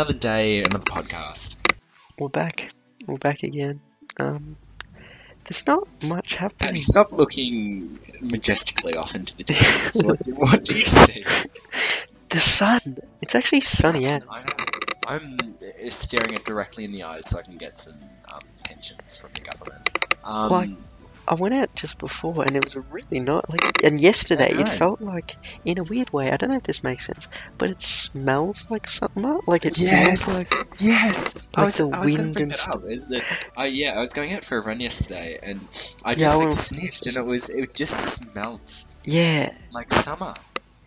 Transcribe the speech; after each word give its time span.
Another 0.00 0.18
day, 0.18 0.62
another 0.62 0.82
podcast. 0.82 1.60
We're 2.18 2.30
back. 2.30 2.70
We're 3.06 3.18
back 3.18 3.42
again. 3.42 3.82
Um, 4.18 4.56
there's 5.44 5.66
not 5.66 5.90
much 6.08 6.36
happening. 6.36 6.80
stop 6.80 7.12
looking 7.12 7.98
majestically 8.22 8.94
off 8.94 9.14
into 9.14 9.36
the 9.36 9.44
distance. 9.44 10.02
what, 10.02 10.26
what 10.26 10.64
do 10.64 10.72
you 10.72 10.80
see? 10.86 11.22
The 12.30 12.40
sun. 12.40 12.96
It's 13.20 13.34
actually 13.34 13.60
sunny 13.60 14.08
out. 14.08 14.22
I- 14.30 14.42
I'm 15.06 15.36
uh, 15.38 15.90
staring 15.90 16.32
it 16.32 16.46
directly 16.46 16.84
in 16.86 16.92
the 16.92 17.02
eyes 17.02 17.28
so 17.28 17.38
I 17.38 17.42
can 17.42 17.58
get 17.58 17.76
some 17.76 17.96
um, 18.32 18.40
pensions 18.64 19.18
from 19.18 19.32
the 19.34 19.42
government. 19.42 19.86
Um, 20.24 20.50
Like- 20.50 20.70
I 21.30 21.34
went 21.34 21.54
out 21.54 21.72
just 21.76 21.98
before 21.98 22.42
and 22.44 22.56
it 22.56 22.64
was 22.64 22.76
really 22.90 23.20
not 23.20 23.48
like. 23.48 23.84
And 23.84 24.00
yesterday 24.00 24.50
it 24.52 24.68
felt 24.68 25.00
like, 25.00 25.36
in 25.64 25.78
a 25.78 25.84
weird 25.84 26.12
way, 26.12 26.30
I 26.32 26.36
don't 26.36 26.50
know 26.50 26.56
if 26.56 26.64
this 26.64 26.82
makes 26.82 27.06
sense, 27.06 27.28
but 27.56 27.70
it 27.70 27.80
smells 27.82 28.68
like 28.68 28.88
summer. 28.88 29.38
Like 29.46 29.64
it 29.64 29.78
Yes. 29.78 30.52
like. 30.52 30.66
Yes, 30.82 31.48
I 31.54 31.64
was, 31.64 31.78
the 31.78 31.88
I 31.96 32.00
was 32.00 32.16
wind 32.18 32.36
and 32.40 32.50
stuff. 32.52 32.82
Is 32.86 33.06
that? 33.08 33.22
Uh, 33.56 33.62
yeah, 33.70 33.96
I 33.96 34.00
was 34.00 34.12
going 34.12 34.32
out 34.32 34.44
for 34.44 34.58
a 34.58 34.64
run 34.66 34.80
yesterday, 34.80 35.38
and 35.42 35.60
I 35.60 35.62
just 35.62 36.04
I 36.04 36.10
like 36.14 36.38
went- 36.40 36.52
sniffed, 36.52 37.06
and 37.06 37.16
it 37.16 37.24
was 37.26 37.48
it 37.54 37.74
just 37.74 38.32
smelt 38.32 38.84
Yeah. 39.04 39.52
like 39.72 39.86
summer. 40.04 40.34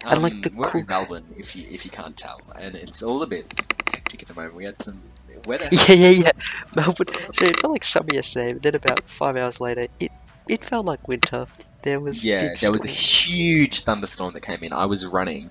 And, 0.05 0.21
like, 0.21 0.33
the 0.41 0.52
we're 0.53 0.66
in 0.66 0.71
cool- 0.71 0.83
Melbourne, 0.89 1.25
if 1.38 1.55
you 1.55 1.63
if 1.71 1.85
you 1.85 1.91
can't 1.91 2.17
tell, 2.17 2.38
and 2.61 2.75
it's 2.75 3.02
all 3.02 3.23
a 3.23 3.27
bit 3.27 3.45
hectic 3.88 4.21
at 4.23 4.27
the 4.27 4.33
moment. 4.33 4.55
We 4.55 4.66
had 4.66 4.77
some 4.81 4.99
weather. 5.47 5.64
Yeah, 5.71 5.94
yeah, 5.95 6.09
yeah. 6.09 6.31
Melbourne. 6.75 7.08
So 7.31 7.45
it 7.45 7.58
felt 7.61 7.71
like 7.71 7.86
summer 7.86 8.14
yesterday, 8.14 8.52
but 8.52 8.61
then 8.64 8.75
about 8.75 9.08
five 9.08 9.38
hours 9.38 9.61
later, 9.61 9.88
it 10.02 10.11
it 10.47 10.63
felt 10.66 10.86
like 10.86 11.08
winter. 11.08 11.47
There 11.83 11.99
was 11.99 12.23
Yeah, 12.23 12.52
there 12.59 12.72
was 12.72 12.89
a 12.89 13.31
huge 13.31 13.81
thunderstorm 13.81 14.33
that 14.33 14.41
came 14.41 14.59
in. 14.63 14.73
I 14.73 14.86
was 14.86 15.05
running, 15.05 15.49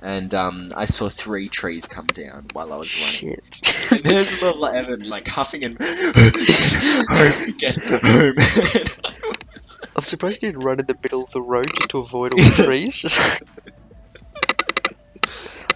and 0.00 0.32
um, 0.34 0.70
I 0.76 0.84
saw 0.84 1.08
three 1.08 1.48
trees 1.48 1.88
come 1.88 2.06
down 2.06 2.46
while 2.52 2.72
I 2.72 2.76
was 2.76 2.94
running. 3.00 3.36
Shit. 3.36 3.92
And 3.92 4.00
there's 4.04 4.30
little 4.40 4.64
Evan 4.64 5.08
like 5.08 5.28
huffing 5.28 5.64
and 5.64 5.76
home, 5.78 7.54
get 7.58 7.74
home. 7.82 8.34
I'm 9.94 10.02
surprised 10.02 10.42
you 10.42 10.50
didn't 10.50 10.64
run 10.64 10.80
in 10.80 10.86
the 10.86 10.96
middle 11.02 11.24
of 11.24 11.30
the 11.32 11.42
road 11.42 11.68
just 11.76 11.90
to 11.90 11.98
avoid 11.98 12.32
all 12.32 12.42
the 12.42 12.62
trees. 12.64 13.04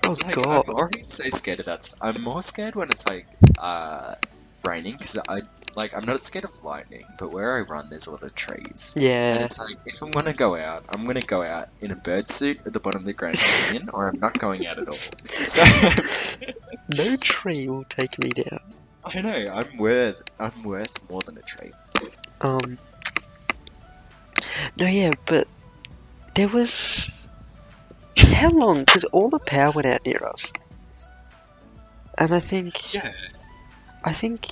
Oh 0.09 0.17
like, 0.25 0.37
god. 0.37 0.65
I'm 0.69 0.75
already 0.75 1.03
so 1.03 1.29
scared 1.31 1.59
of 1.59 1.67
that. 1.67 1.93
I'm 2.01 2.23
more 2.23 2.41
scared 2.41 2.77
when 2.77 2.89
it's 2.91 3.09
like 3.09 3.27
uh, 3.59 4.15
raining 4.65 4.93
because 4.93 5.19
I 5.29 5.41
like 5.77 5.97
I'm 5.97 6.05
not 6.05 6.25
scared 6.25 6.45
of 6.45 6.65
lightning, 6.65 7.05
but 7.19 7.33
where 7.33 7.57
I 7.57 7.61
run 7.61 7.89
there's 7.91 8.07
a 8.07 8.13
lot 8.13 8.23
of 8.23 8.35
trees. 8.35 8.95
Yeah. 8.97 9.35
And 9.35 9.45
it's 9.45 9.59
like 9.63 9.77
if 9.85 10.03
I'm 10.03 10.11
gonna 10.11 10.33
go 10.33 10.57
out, 10.57 10.85
I'm 10.89 11.07
gonna 11.07 11.21
go 11.21 11.43
out 11.43 11.69
in 11.81 11.93
a 11.93 11.97
bird 11.97 12.29
suit 12.29 12.59
at 12.67 12.73
the 12.73 12.81
bottom 12.81 13.03
of 13.03 13.07
the 13.07 13.13
Grand 13.13 13.37
Canyon, 13.37 13.91
or 13.93 14.09
I'm 14.09 14.19
not 14.19 14.39
going 14.39 14.67
out 14.67 14.79
at 14.79 14.89
all. 14.89 14.95
So 14.95 15.63
No 16.89 17.17
tree 17.17 17.69
will 17.69 17.85
take 17.85 18.19
me 18.19 18.31
down. 18.31 18.61
I 19.05 19.21
know 19.21 19.53
I'm 19.55 19.79
worth 19.79 20.25
I'm 20.41 20.63
worth 20.63 21.11
more 21.11 21.21
than 21.23 21.37
a 21.37 21.43
tree. 21.43 21.71
Um. 22.41 22.79
No, 24.79 24.87
yeah, 24.87 25.13
but 25.27 25.47
there 26.35 26.49
was. 26.49 27.11
How 28.17 28.51
long? 28.51 28.81
Because 28.81 29.05
all 29.05 29.29
the 29.29 29.39
power 29.39 29.73
went 29.75 29.87
out 29.87 30.05
near 30.07 30.25
us. 30.25 30.53
And 32.19 32.35
I 32.35 32.41
think. 32.41 32.95
Yeah. 32.95 33.13
I 34.05 34.13
think. 34.13 34.49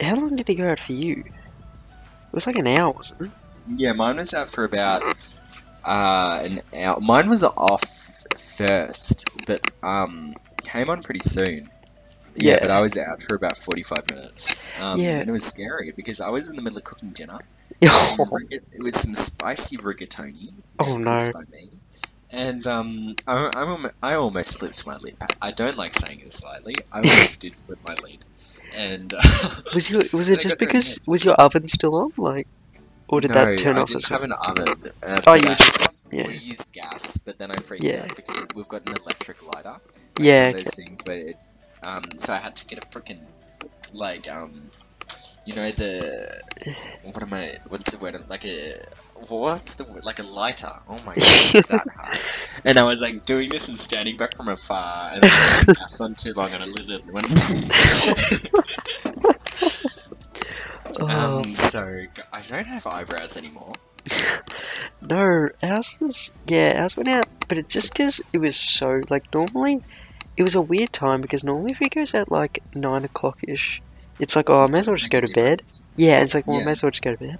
How 0.00 0.14
long 0.16 0.36
did 0.36 0.48
it 0.48 0.54
go 0.54 0.68
out 0.68 0.80
for 0.80 0.92
you? 0.92 1.24
It 1.26 2.32
was 2.32 2.46
like 2.46 2.58
an 2.58 2.66
hour, 2.66 2.92
wasn't 2.92 3.22
it? 3.22 3.30
Yeah, 3.76 3.92
mine 3.92 4.16
was 4.16 4.32
out 4.34 4.50
for 4.50 4.64
about 4.64 5.02
uh, 5.84 6.40
an 6.44 6.60
hour. 6.82 6.98
Mine 7.00 7.28
was 7.28 7.44
off 7.44 7.82
first, 8.36 9.28
but 9.46 9.60
um, 9.82 10.32
came 10.64 10.88
on 10.90 11.02
pretty 11.02 11.20
soon. 11.20 11.68
Yeah, 12.36 12.52
Yeah. 12.54 12.58
but 12.60 12.70
I 12.70 12.80
was 12.80 12.96
out 12.96 13.20
for 13.22 13.34
about 13.34 13.56
forty-five 13.56 14.08
minutes. 14.10 14.64
Um, 14.80 15.00
Yeah. 15.00 15.18
and 15.20 15.28
it 15.28 15.32
was 15.32 15.44
scary 15.44 15.90
because 15.94 16.20
I 16.20 16.30
was 16.30 16.48
in 16.50 16.56
the 16.56 16.62
middle 16.62 16.78
of 16.78 16.84
cooking 16.84 17.10
dinner. 17.10 17.38
Some 17.82 18.28
it 18.50 18.62
was 18.78 18.96
some 19.00 19.14
spicy 19.14 19.76
rigatoni. 19.78 20.52
Oh, 20.78 20.98
no. 20.98 21.30
By 21.32 21.40
me. 21.50 21.70
And 22.32 22.66
um, 22.66 23.14
I, 23.26 23.50
I'm, 23.56 23.90
I 24.02 24.14
almost 24.14 24.58
flipped 24.58 24.86
my 24.86 24.96
lid. 24.98 25.16
I 25.40 25.50
don't 25.50 25.76
like 25.78 25.94
saying 25.94 26.18
this 26.20 26.44
lightly. 26.44 26.74
I 26.92 26.98
almost 26.98 27.40
did 27.40 27.54
flip 27.56 27.78
my 27.84 27.94
lid. 28.02 28.24
And 28.76 29.12
uh, 29.12 29.20
Was 29.72 29.90
your 29.90 30.02
was 30.12 30.28
it 30.30 30.40
just 30.40 30.58
because 30.58 30.98
was 31.06 31.24
your 31.24 31.34
oven 31.34 31.66
still 31.68 31.94
on, 31.94 32.10
like, 32.16 32.48
or 33.08 33.20
did 33.20 33.32
no, 33.32 33.34
that 33.34 33.56
turn 33.56 33.76
I 33.76 33.82
off 33.82 33.92
didn't 33.92 34.06
have 34.10 34.22
an 34.22 34.32
oven. 34.32 34.66
Uh, 35.06 35.20
Oh, 35.26 35.34
you 35.34 35.40
just 35.56 36.06
yeah 36.12 36.26
We 36.26 36.34
use 36.34 36.66
gas, 36.74 37.18
but 37.18 37.38
then 37.38 37.50
I 37.50 37.56
freaked 37.56 37.92
Yeah. 37.92 38.00
out 38.00 38.08
because 38.16 38.46
we've 38.54 38.68
got 38.68 38.86
an 38.86 38.94
electric 39.02 39.42
lighter. 39.42 39.76
Like 40.34 40.44
Yeah, 40.44 40.52
those 40.52 40.70
things, 40.70 40.98
but 41.04 41.14
it, 41.16 41.36
um, 41.82 42.02
so 42.18 42.32
I 42.34 42.38
had 42.38 42.56
to 42.56 42.66
get 42.66 42.78
a 42.78 42.86
freaking 42.88 43.22
like 43.94 44.30
um, 44.30 44.52
you 45.44 45.54
know 45.54 45.70
the 45.70 46.40
what 47.02 47.22
am 47.22 47.32
I? 47.34 47.50
What's 47.68 47.92
the 47.92 48.02
word? 48.02 48.16
Like 48.28 48.44
a 48.44 48.74
what's 49.28 49.74
the 49.74 49.84
word? 49.84 50.04
Like 50.04 50.18
a 50.18 50.22
lighter. 50.24 50.72
Oh 50.88 50.98
my 51.06 51.14
god, 51.62 51.64
that 51.68 51.88
hard. 51.94 52.18
And 52.64 52.78
I 52.78 52.82
was 52.84 52.98
like 53.00 53.24
doing 53.24 53.48
this 53.50 53.68
and 53.68 53.78
standing 53.78 54.16
back 54.16 54.34
from 54.34 54.48
afar, 54.48 55.10
and 55.12 55.22
then 55.22 55.30
I 55.30 55.64
gas 55.66 55.76
on 56.00 56.14
too 56.16 56.32
long, 56.34 56.50
and 56.52 56.62
I 56.62 56.66
lit 56.66 56.90
it. 56.90 57.06
When... 57.12 57.24
Oh. 60.98 61.08
um, 61.08 61.54
so 61.54 62.02
I 62.32 62.42
don't 62.42 62.66
have 62.66 62.84
eyebrows 62.86 63.36
anymore. 63.36 63.72
No, 65.00 65.48
ours 65.62 65.96
was 66.00 66.32
yeah, 66.48 66.82
ours 66.82 66.96
went 66.96 67.08
out, 67.08 67.28
but 67.48 67.58
it 67.58 67.68
just 67.68 67.92
because 67.92 68.20
it 68.34 68.38
was 68.38 68.56
so 68.56 69.02
like 69.08 69.32
normally, 69.32 69.80
it 70.36 70.42
was 70.42 70.56
a 70.56 70.60
weird 70.60 70.92
time 70.92 71.20
because 71.20 71.44
normally 71.44 71.72
if 71.72 71.80
it 71.80 71.94
goes 71.94 72.12
out 72.12 72.30
like 72.30 72.58
nine 72.74 73.04
o'clock 73.04 73.38
ish, 73.46 73.80
it's 74.18 74.34
like 74.34 74.50
oh 74.50 74.64
I 74.66 74.70
may 74.70 74.80
as 74.80 74.88
well 74.88 74.96
just 74.96 75.10
go 75.10 75.20
to 75.20 75.28
bed. 75.28 75.62
Yeah, 75.96 76.22
it's 76.22 76.34
like 76.34 76.46
well 76.48 76.56
I 76.56 76.60
Yeah. 76.60 76.64
may 76.66 76.72
as 76.72 76.82
well 76.82 76.90
just 76.90 77.04
go 77.04 77.12
to 77.12 77.18
bed. 77.18 77.38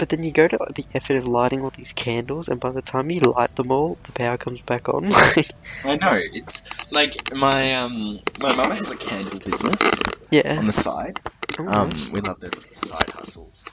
But 0.00 0.08
then 0.08 0.22
you 0.22 0.32
go 0.32 0.48
to 0.48 0.58
the 0.74 0.86
effort 0.94 1.16
of 1.16 1.28
lighting 1.28 1.60
all 1.60 1.68
these 1.68 1.92
candles, 1.92 2.48
and 2.48 2.58
by 2.58 2.70
the 2.70 2.80
time 2.80 3.10
you 3.10 3.20
light 3.20 3.54
them 3.56 3.70
all, 3.70 3.98
the 4.04 4.12
power 4.12 4.38
comes 4.38 4.62
back 4.62 4.88
on. 4.88 5.12
I 5.84 5.96
know 5.96 6.18
it's 6.32 6.90
like 6.90 7.36
my 7.36 7.74
um 7.74 8.16
my 8.40 8.56
mum 8.56 8.70
has 8.70 8.92
a 8.92 8.96
candle 8.96 9.38
business 9.40 10.02
yeah, 10.30 10.56
on 10.58 10.64
the 10.64 10.72
side. 10.72 11.20
Oh, 11.58 11.66
Um, 11.66 11.90
nice. 11.90 12.12
we 12.12 12.22
love 12.22 12.40
the 12.40 12.50
side 12.72 13.10
hustles. 13.10 13.66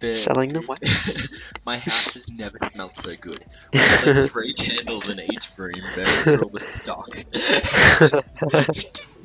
The, 0.00 0.14
selling 0.14 0.48
them 0.48 0.66
wax. 0.68 1.52
my 1.66 1.76
house 1.76 2.14
has 2.14 2.30
never 2.30 2.58
smelled 2.72 2.96
so 2.96 3.14
good. 3.20 3.44
Like 3.74 4.30
three 4.30 4.54
candles 4.54 5.10
in 5.10 5.20
each 5.20 5.58
room, 5.58 5.74
through 5.74 6.40
all 6.42 6.48
the 6.48 6.58
stock. 6.58 7.10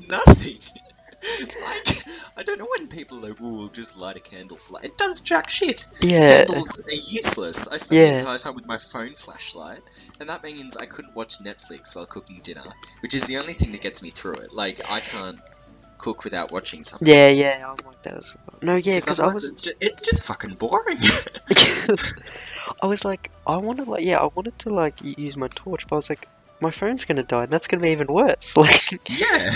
Nothing. 0.09 0.57
Like 1.63 1.87
I 2.37 2.43
don't 2.43 2.57
know 2.57 2.67
when 2.77 2.87
people 2.87 3.17
are 3.23 3.29
like, 3.29 3.37
"Oh, 3.41 3.69
just 3.71 3.97
light 3.97 4.17
a 4.17 4.19
candle 4.19 4.57
for 4.57 4.73
light." 4.73 4.85
It 4.85 4.97
does 4.97 5.21
jack 5.21 5.49
shit. 5.49 5.85
yeah, 6.01 6.45
Candles 6.45 6.81
are 6.81 6.91
useless. 6.91 7.67
I 7.67 7.77
spent 7.77 8.01
Yeah. 8.01 8.11
the 8.13 8.19
entire 8.19 8.37
time 8.39 8.55
with 8.55 8.65
my 8.65 8.79
phone 8.87 9.09
flashlight, 9.09 9.81
and 10.19 10.29
that 10.29 10.43
means 10.43 10.77
I 10.77 10.85
couldn't 10.85 11.15
watch 11.15 11.37
Netflix 11.39 11.95
while 11.95 12.05
cooking 12.07 12.39
dinner, 12.43 12.63
which 13.01 13.13
is 13.13 13.27
the 13.27 13.37
only 13.37 13.53
thing 13.53 13.71
that 13.73 13.81
gets 13.81 14.01
me 14.01 14.09
through 14.09 14.33
it. 14.35 14.53
Like 14.53 14.81
I 14.89 14.99
can't 14.99 15.37
cook 15.99 16.23
without 16.23 16.51
watching 16.51 16.83
something. 16.83 17.07
yeah, 17.07 17.29
yeah. 17.29 17.63
I'm 17.69 17.85
like 17.85 18.01
that 18.01 18.15
as 18.15 18.33
well. 18.33 18.59
No, 18.63 18.75
yeah, 18.75 18.95
because 18.95 19.19
I 19.19 19.27
was. 19.27 19.53
It's 19.79 20.01
just 20.01 20.25
fucking 20.25 20.55
boring. 20.55 20.97
I 22.81 22.87
was 22.87 23.05
like, 23.05 23.29
I 23.45 23.57
wanted 23.57 23.87
like, 23.87 24.03
yeah, 24.03 24.17
I 24.19 24.25
wanted 24.33 24.57
to 24.59 24.69
like 24.69 24.95
use 25.03 25.37
my 25.37 25.47
torch, 25.49 25.87
but 25.87 25.95
I 25.95 25.97
was 25.97 26.09
like, 26.09 26.27
my 26.59 26.71
phone's 26.71 27.05
gonna 27.05 27.23
die, 27.23 27.43
and 27.43 27.51
that's 27.51 27.67
gonna 27.67 27.83
be 27.83 27.89
even 27.91 28.07
worse. 28.07 28.55
Like, 28.57 29.07
yeah. 29.19 29.55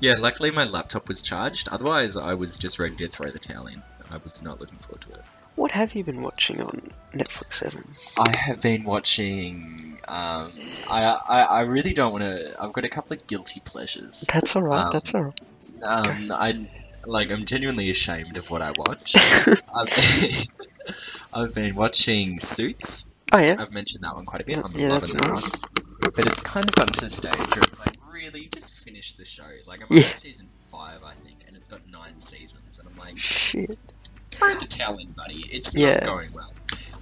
Yeah, 0.00 0.14
luckily 0.18 0.50
my 0.50 0.64
laptop 0.64 1.08
was 1.08 1.22
charged. 1.22 1.68
Otherwise, 1.70 2.16
I 2.16 2.34
was 2.34 2.58
just 2.58 2.78
ready 2.78 2.96
to 2.96 3.08
throw 3.08 3.28
the 3.28 3.38
towel 3.38 3.66
in. 3.66 3.82
I 4.10 4.16
was 4.18 4.42
not 4.42 4.58
looking 4.60 4.78
forward 4.78 5.02
to 5.02 5.12
it. 5.12 5.20
what 5.56 5.70
have 5.72 5.94
you 5.94 6.02
been 6.02 6.22
watching 6.22 6.60
on 6.60 6.80
Netflix 7.12 7.54
Seven? 7.54 7.84
I 8.18 8.34
have 8.34 8.60
been 8.62 8.84
watching. 8.84 9.98
Um, 10.08 10.50
I, 10.88 11.16
I 11.28 11.40
I 11.42 11.60
really 11.62 11.92
don't 11.92 12.12
want 12.12 12.24
to. 12.24 12.56
I've 12.60 12.72
got 12.72 12.84
a 12.84 12.88
couple 12.88 13.16
of 13.16 13.26
guilty 13.26 13.60
pleasures. 13.64 14.26
That's 14.32 14.56
all 14.56 14.62
right. 14.62 14.82
Um, 14.82 14.90
that's 14.92 15.14
all 15.14 15.22
right. 15.22 15.40
Um, 15.82 16.32
I 16.32 16.66
like. 17.06 17.30
I'm 17.30 17.44
genuinely 17.44 17.90
ashamed 17.90 18.36
of 18.36 18.50
what 18.50 18.62
I 18.62 18.72
watch. 18.72 19.14
I've 19.74 19.94
been, 19.94 20.30
I've 21.34 21.54
been 21.54 21.74
watching 21.76 22.38
Suits. 22.40 23.14
Oh 23.32 23.38
yeah, 23.38 23.56
I've 23.58 23.72
mentioned 23.72 24.02
that 24.02 24.14
one 24.16 24.24
quite 24.24 24.40
a 24.42 24.44
bit. 24.44 24.56
I'm 24.58 24.72
yeah, 24.74 24.88
that's 24.88 25.12
loving 25.14 25.28
that 25.28 25.34
nice. 25.34 25.52
one. 25.52 26.12
But 26.16 26.26
it's 26.26 26.40
kind 26.40 26.68
of 26.68 26.74
gotten 26.74 26.94
to 26.94 27.00
the 27.02 27.10
stage 27.10 27.36
where 27.36 27.60
it's 27.62 27.78
like, 27.86 27.94
really, 28.20 28.48
just 28.52 28.84
finished 28.84 29.18
the 29.18 29.24
show. 29.24 29.44
Like, 29.66 29.80
I'm 29.82 29.96
Yeah. 29.96 30.06
on 30.06 30.12
season 30.12 30.48
five, 30.70 31.02
I 31.04 31.12
think, 31.12 31.38
and 31.46 31.56
it's 31.56 31.68
got 31.68 31.80
nine 31.90 32.18
seasons, 32.18 32.78
and 32.78 32.88
I'm 32.88 32.98
like, 32.98 33.18
Shit. 33.18 33.78
throw 34.30 34.54
the 34.54 34.66
towel 34.66 34.98
in, 34.98 35.10
buddy. 35.12 35.42
It's 35.50 35.74
Yeah. 35.74 35.94
not 35.94 36.04
going 36.04 36.32
well. 36.32 36.52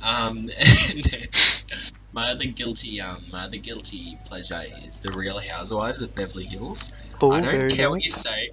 Um, 0.03 0.47
my 2.13 2.31
other 2.31 2.47
guilty, 2.47 3.01
um, 3.01 3.19
my 3.33 3.45
other 3.45 3.57
guilty 3.59 4.17
pleasure 4.27 4.63
is 4.87 5.01
the 5.01 5.11
Real 5.13 5.39
Housewives 5.41 6.03
of 6.03 6.15
Beverly 6.15 6.45
Hills. 6.45 7.03
Oh, 7.21 7.33
I 7.33 7.41
don't 7.41 7.71
care 7.71 7.91
what 7.91 8.03
you 8.05 8.11
say. 8.11 8.51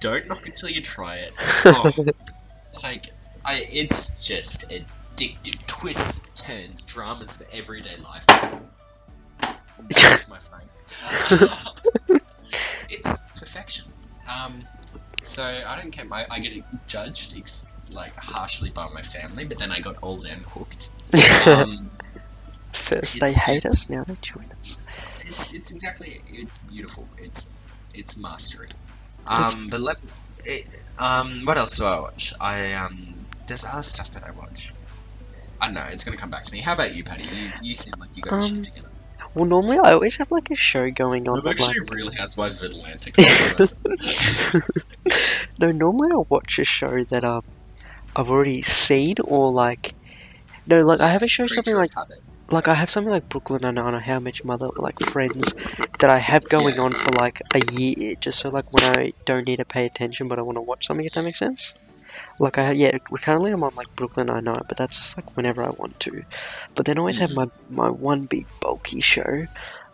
Don't 0.00 0.26
knock 0.28 0.46
it 0.46 0.56
till 0.58 0.68
you 0.70 0.80
try 0.82 1.16
it. 1.16 1.32
Oh, 1.64 1.90
like, 2.82 3.06
I, 3.44 3.60
it's 3.70 4.26
just 4.26 4.70
addictive. 4.70 5.66
Twists, 5.66 6.42
turns, 6.42 6.84
dramas 6.84 7.40
of 7.40 7.48
everyday 7.54 7.96
life. 8.04 8.26
That's 9.88 10.28
my 10.28 10.38
phone. 10.50 10.60
it's 12.88 13.22
perfection. 13.38 13.86
Um, 14.30 14.52
so 15.22 15.42
I 15.42 15.80
don't 15.80 15.90
care. 15.90 16.04
my 16.04 16.26
I 16.30 16.38
get 16.40 16.54
judged 16.86 17.34
ex- 17.38 17.76
like 17.94 18.14
harshly 18.16 18.70
by 18.70 18.88
my 18.92 19.02
family, 19.02 19.44
but 19.44 19.58
then 19.58 19.70
I 19.70 19.80
got 19.80 19.96
old 20.02 20.24
and 20.26 20.40
hooked. 20.42 20.90
Um, 21.46 21.90
First 22.72 23.20
they 23.20 23.30
hate 23.32 23.66
us, 23.66 23.88
now 23.90 24.02
they 24.04 24.16
join 24.22 24.46
us. 24.60 24.78
it's, 25.26 25.54
it's 25.58 25.74
exactly 25.74 26.08
it's 26.26 26.70
beautiful. 26.72 27.06
It's 27.18 27.62
it's 27.94 28.20
mastery. 28.20 28.70
Um, 29.26 29.68
but 29.70 29.80
let 29.80 29.98
it, 30.44 30.84
um, 30.98 31.42
what 31.44 31.58
else 31.58 31.78
do 31.78 31.84
I 31.84 32.00
watch? 32.00 32.32
I 32.40 32.72
um, 32.74 32.96
there's 33.46 33.64
other 33.64 33.82
stuff 33.82 34.10
that 34.12 34.24
I 34.24 34.30
watch. 34.32 34.72
I 35.60 35.66
don't 35.66 35.74
know. 35.74 35.84
It's 35.90 36.04
gonna 36.04 36.16
come 36.16 36.30
back 36.30 36.44
to 36.44 36.52
me. 36.52 36.60
How 36.60 36.72
about 36.72 36.94
you, 36.94 37.04
Patty? 37.04 37.24
You, 37.34 37.50
you 37.62 37.76
seem 37.76 37.92
like 38.00 38.16
you 38.16 38.22
got 38.22 38.32
Um, 38.34 38.40
shit 38.42 38.62
together. 38.62 38.88
Well, 39.34 39.46
normally 39.46 39.78
I 39.78 39.92
always 39.92 40.16
have 40.16 40.30
like 40.30 40.50
a 40.50 40.54
show 40.56 40.90
going 40.90 41.28
on. 41.28 41.40
I'm 41.40 41.46
actually 41.48 41.78
like, 41.80 41.92
a 41.92 41.94
Real 41.94 42.10
Housewives 42.18 42.62
of 42.62 42.70
Atlanta. 42.70 43.12
kind 43.12 43.28
of 43.28 43.56
person. 43.56 44.62
no, 45.58 45.72
normally 45.72 46.10
I'll 46.12 46.26
watch 46.28 46.58
a 46.58 46.64
show 46.64 47.02
that 47.04 47.24
um 47.24 47.42
I've 48.14 48.28
already 48.28 48.60
seen 48.62 49.16
or 49.24 49.50
like 49.50 49.94
no, 50.66 50.82
like 50.82 51.00
I 51.00 51.08
have 51.08 51.22
a 51.22 51.28
show 51.28 51.46
something 51.46 51.74
like 51.74 51.92
like 52.50 52.68
I 52.68 52.74
have 52.74 52.90
something 52.90 53.10
like 53.10 53.28
Brooklyn 53.30 53.62
Nine 53.62 53.76
Nine 53.76 53.94
How 53.94 54.16
I 54.16 54.18
Your 54.18 54.32
Mother, 54.44 54.68
like 54.76 54.98
Friends, 55.00 55.54
that 56.00 56.10
I 56.10 56.18
have 56.18 56.44
going 56.50 56.74
Yeah. 56.76 56.82
on 56.82 56.94
for 56.94 57.12
like 57.12 57.40
a 57.54 57.60
year, 57.72 58.14
just 58.20 58.38
so 58.40 58.50
like 58.50 58.70
when 58.72 58.84
I 58.84 59.12
don't 59.24 59.46
need 59.46 59.56
to 59.56 59.64
pay 59.64 59.86
attention 59.86 60.28
but 60.28 60.38
I 60.38 60.42
want 60.42 60.56
to 60.56 60.62
watch 60.62 60.86
something, 60.86 61.06
if 61.06 61.14
that 61.14 61.22
makes 61.22 61.38
sense. 61.38 61.74
Like 62.42 62.58
I 62.58 62.72
yeah, 62.72 62.98
currently 62.98 63.52
I'm 63.52 63.62
on 63.62 63.74
like 63.76 63.94
Brooklyn 63.96 64.26
Nine 64.26 64.44
Nine, 64.44 64.62
but 64.68 64.76
that's 64.76 64.96
just 64.96 65.16
like 65.16 65.36
whenever 65.36 65.62
I 65.62 65.70
want 65.78 65.98
to. 66.00 66.24
But 66.74 66.86
then 66.86 66.98
I 66.98 67.00
always 67.00 67.18
have 67.18 67.32
my 67.34 67.48
my 67.70 67.88
one 67.88 68.22
big 68.24 68.46
bulky 68.60 69.00
show, 69.00 69.44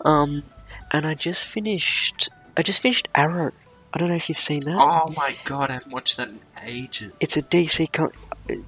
um, 0.05 0.43
and 0.91 1.06
I 1.06 1.15
just 1.15 1.47
finished 1.47 2.31
I 2.56 2.62
just 2.62 2.81
finished 2.83 3.06
Arrow. 3.15 3.53
I 3.93 3.99
don't 3.99 4.09
know 4.09 4.15
if 4.17 4.29
you've 4.29 4.39
seen 4.39 4.61
that. 4.61 4.79
Oh 4.81 5.12
my 5.17 5.37
god, 5.45 5.71
I 5.71 5.75
haven't 5.75 5.93
watched 5.93 6.17
that 6.17 6.29
in 6.29 6.39
ages. 6.67 7.15
It's 7.21 7.37
a 7.37 7.43
DC. 7.43 7.93
Com- 7.93 8.12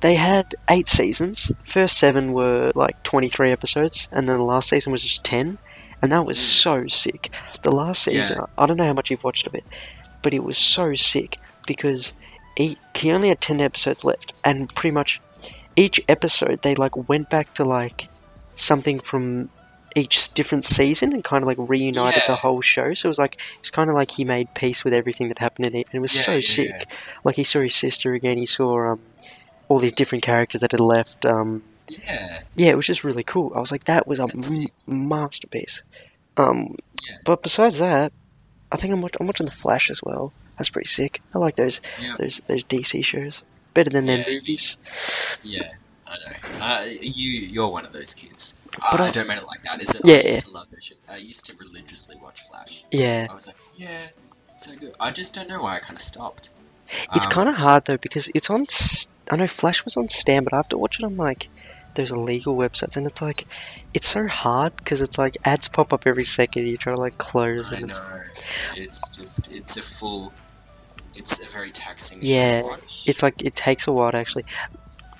they 0.00 0.14
had 0.14 0.54
eight 0.68 0.88
seasons. 0.88 1.50
First 1.62 1.96
seven 1.96 2.32
were 2.32 2.72
like 2.74 3.02
twenty 3.02 3.30
three 3.30 3.50
episodes, 3.50 4.08
and 4.12 4.28
then 4.28 4.36
the 4.36 4.44
last 4.44 4.68
season 4.68 4.92
was 4.92 5.02
just 5.02 5.24
ten, 5.24 5.56
and 6.02 6.12
that 6.12 6.26
was 6.26 6.36
Mm. 6.38 6.42
so 6.42 6.86
sick. 6.88 7.30
The 7.62 7.72
last 7.72 8.02
season, 8.02 8.40
I 8.58 8.66
don't 8.66 8.76
know 8.76 8.84
how 8.84 8.92
much 8.92 9.10
you've 9.10 9.24
watched 9.24 9.46
of 9.46 9.54
it, 9.54 9.64
but 10.22 10.34
it 10.34 10.44
was 10.44 10.58
so 10.58 10.94
sick 10.94 11.38
because 11.66 12.12
he 12.60 12.78
he 12.94 13.10
only 13.12 13.28
had 13.28 13.40
ten 13.40 13.60
episodes 13.60 14.04
left, 14.04 14.40
and 14.44 14.72
pretty 14.74 14.92
much 14.94 15.20
each 15.76 16.00
episode 16.08 16.62
they 16.62 16.74
like 16.74 17.08
went 17.08 17.30
back 17.30 17.54
to 17.54 17.64
like 17.64 18.08
something 18.54 19.00
from 19.00 19.48
each 19.96 20.32
different 20.34 20.64
season 20.64 21.12
and 21.12 21.24
kind 21.24 21.42
of 21.42 21.48
like 21.48 21.56
reunited 21.68 22.22
the 22.28 22.34
whole 22.36 22.60
show. 22.60 22.94
So 22.94 23.06
it 23.08 23.10
was 23.10 23.18
like 23.18 23.38
it's 23.60 23.70
kind 23.70 23.90
of 23.90 23.96
like 23.96 24.10
he 24.12 24.24
made 24.24 24.54
peace 24.54 24.84
with 24.84 24.94
everything 24.94 25.28
that 25.28 25.38
happened 25.38 25.66
in 25.66 25.74
it, 25.76 25.86
and 25.90 25.94
it 25.98 26.00
was 26.00 26.14
Yeah, 26.14 26.22
so 26.22 26.32
yeah, 26.32 26.40
sick 26.40 26.70
yeah. 26.70 26.84
like 27.24 27.36
he 27.36 27.44
saw 27.44 27.60
his 27.60 27.74
sister 27.74 28.12
again. 28.12 28.38
He 28.38 28.46
saw 28.46 28.92
um, 28.92 29.00
all 29.68 29.78
these 29.78 29.92
different 29.92 30.22
characters 30.24 30.60
that 30.60 30.72
had 30.72 30.80
left. 30.80 31.24
Um, 31.26 31.62
Yeah. 31.88 32.38
yeah, 32.56 32.70
it 32.70 32.76
was 32.76 32.86
just 32.86 33.02
really 33.04 33.24
cool. 33.24 33.52
I 33.56 33.60
was 33.60 33.72
like, 33.72 33.84
that 33.84 34.06
was 34.06 34.20
a 34.20 34.24
m- 34.24 35.08
masterpiece. 35.08 35.82
Um, 36.36 36.76
Yeah. 37.08 37.16
but 37.24 37.42
besides 37.42 37.78
that, 37.78 38.12
I 38.70 38.76
think 38.76 38.92
I'm, 38.94 39.00
watch- 39.02 39.16
I'm 39.18 39.26
watching 39.26 39.46
The 39.46 39.52
Flash 39.52 39.90
as 39.90 40.00
well. 40.02 40.32
That's 40.60 40.68
pretty 40.68 40.88
sick. 40.88 41.22
I 41.34 41.38
like 41.38 41.56
those 41.56 41.80
Yeah. 41.98 42.16
those 42.18 42.42
those 42.46 42.64
DC 42.64 43.02
shows 43.02 43.44
better 43.72 43.88
than 43.88 44.04
their 44.04 44.18
Yeah. 44.18 44.34
movies. 44.34 44.76
Yeah, 45.42 45.70
I 46.06 46.16
know. 46.18 46.62
Uh, 46.62 46.84
you, 47.00 47.30
you're 47.54 47.68
one 47.68 47.86
of 47.86 47.92
those 47.94 48.12
kids. 48.12 48.60
But 48.90 49.00
I, 49.00 49.04
I- 49.04 49.08
I 49.08 49.10
don't 49.10 49.26
mean 49.26 49.38
it 49.38 49.46
like 49.46 49.62
that. 49.62 49.80
Is 49.80 49.94
it? 49.94 50.02
Yeah, 50.04 50.16
I 50.16 50.20
used 50.24 50.46
to 50.48 50.52
love 50.52 50.68
that 50.68 50.84
shit. 50.84 50.98
I 51.10 51.16
used 51.16 51.46
to 51.46 51.54
religiously 51.58 52.16
watch 52.22 52.40
Flash. 52.42 52.84
Yeah, 52.90 53.26
I 53.30 53.34
was 53.34 53.46
like, 53.46 53.56
yeah, 53.76 54.08
it's 54.52 54.66
so 54.70 54.78
good. 54.78 54.92
I 55.00 55.10
just 55.12 55.34
don't 55.34 55.48
know 55.48 55.62
why 55.62 55.76
I 55.76 55.78
kind 55.78 55.96
of 55.96 56.02
stopped. 56.02 56.52
it's 57.14 57.24
Um, 57.24 57.32
kind 57.32 57.48
of 57.48 57.54
hard 57.54 57.86
though 57.86 57.96
because 57.96 58.30
it's 58.34 58.50
on. 58.50 58.66
I 59.30 59.36
know 59.36 59.46
Flash 59.46 59.82
was 59.86 59.96
on 59.96 60.10
Stan, 60.10 60.44
but 60.44 60.52
I 60.52 60.56
have 60.58 60.68
to 60.68 60.76
watch 60.78 60.98
it 61.00 61.04
on 61.06 61.16
like 61.16 61.48
those 61.94 62.10
illegal 62.12 62.54
websites, 62.56 62.96
and 62.96 63.06
it's 63.06 63.22
like 63.22 63.46
it's 63.94 64.06
so 64.08 64.26
hard 64.28 64.76
because 64.76 65.00
it's 65.00 65.16
like 65.16 65.36
ads 65.44 65.68
pop 65.68 65.92
up 65.92 66.06
every 66.06 66.24
second. 66.24 66.66
You 66.66 66.76
try 66.76 66.92
to 66.94 67.00
like 67.00 67.16
close, 67.18 67.72
I 67.72 67.76
and 67.76 67.90
it's 67.90 67.98
know. 67.98 68.20
It's 68.76 69.16
just, 69.16 69.52
it's 69.54 69.76
a 69.76 69.82
full, 69.82 70.32
it's 71.14 71.44
a 71.44 71.48
very 71.56 71.70
taxing 71.70 72.18
Yeah. 72.22 72.60
to 72.62 72.66
watch. 72.68 72.80
it's 73.06 73.22
like 73.22 73.42
it 73.42 73.56
takes 73.56 73.86
a 73.86 73.92
while 73.92 74.12
to 74.12 74.18
actually 74.18 74.44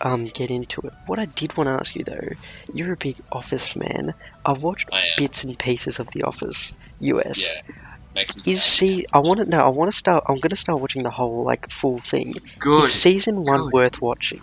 um 0.00 0.24
get 0.26 0.50
into 0.50 0.80
it. 0.82 0.92
What 1.06 1.18
I 1.18 1.26
did 1.26 1.56
want 1.56 1.68
to 1.68 1.72
ask 1.74 1.94
you 1.94 2.04
though, 2.04 2.28
you're 2.72 2.92
a 2.92 2.96
big 2.96 3.16
Office 3.32 3.76
man. 3.76 4.14
I've 4.46 4.62
watched 4.62 4.88
bits 5.18 5.44
and 5.44 5.58
pieces 5.58 5.98
of 5.98 6.10
The 6.12 6.22
Office 6.22 6.78
US. 7.00 7.52
Yeah. 7.52 7.74
Makes 8.14 8.36
me 8.46 8.54
Is 8.54 8.62
see, 8.64 9.06
I 9.12 9.18
want 9.20 9.38
to 9.40 9.46
know. 9.46 9.64
I 9.64 9.68
want 9.68 9.90
to 9.90 9.96
start. 9.96 10.24
I'm 10.28 10.38
gonna 10.40 10.56
start 10.56 10.80
watching 10.80 11.02
the 11.04 11.10
whole 11.10 11.44
like 11.44 11.70
full 11.70 11.98
thing. 11.98 12.34
Good. 12.58 12.84
Is 12.84 12.92
season 12.92 13.44
one 13.44 13.64
Good. 13.64 13.72
worth 13.72 14.00
watching? 14.02 14.40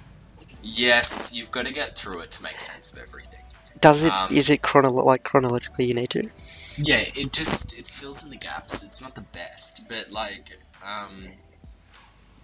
Yes, 0.64 1.34
you've 1.36 1.52
got 1.52 1.66
to 1.66 1.74
get 1.74 1.90
through 1.90 2.20
it 2.22 2.32
to 2.32 2.44
make 2.44 2.60
sense 2.60 2.94
of 2.94 3.00
everything. 3.00 3.40
Does 3.82 4.04
it? 4.06 4.12
Um, 4.12 4.34
Is 4.34 4.50
it 4.50 4.62
chronolo- 4.62 5.06
like 5.06 5.24
chronologically? 5.24 5.86
You 5.86 5.94
need 5.94 6.10
to. 6.12 6.30
Yeah, 6.78 7.00
it 7.16 7.32
just 7.34 7.78
it 7.78 7.86
fills 7.88 8.24
in 8.24 8.30
the 8.32 8.38
gaps. 8.38 8.84
It's 8.84 9.02
not 9.02 9.16
the 9.16 9.22
best, 9.34 9.82
but 9.88 10.12
like, 10.12 10.58
um, 10.88 11.12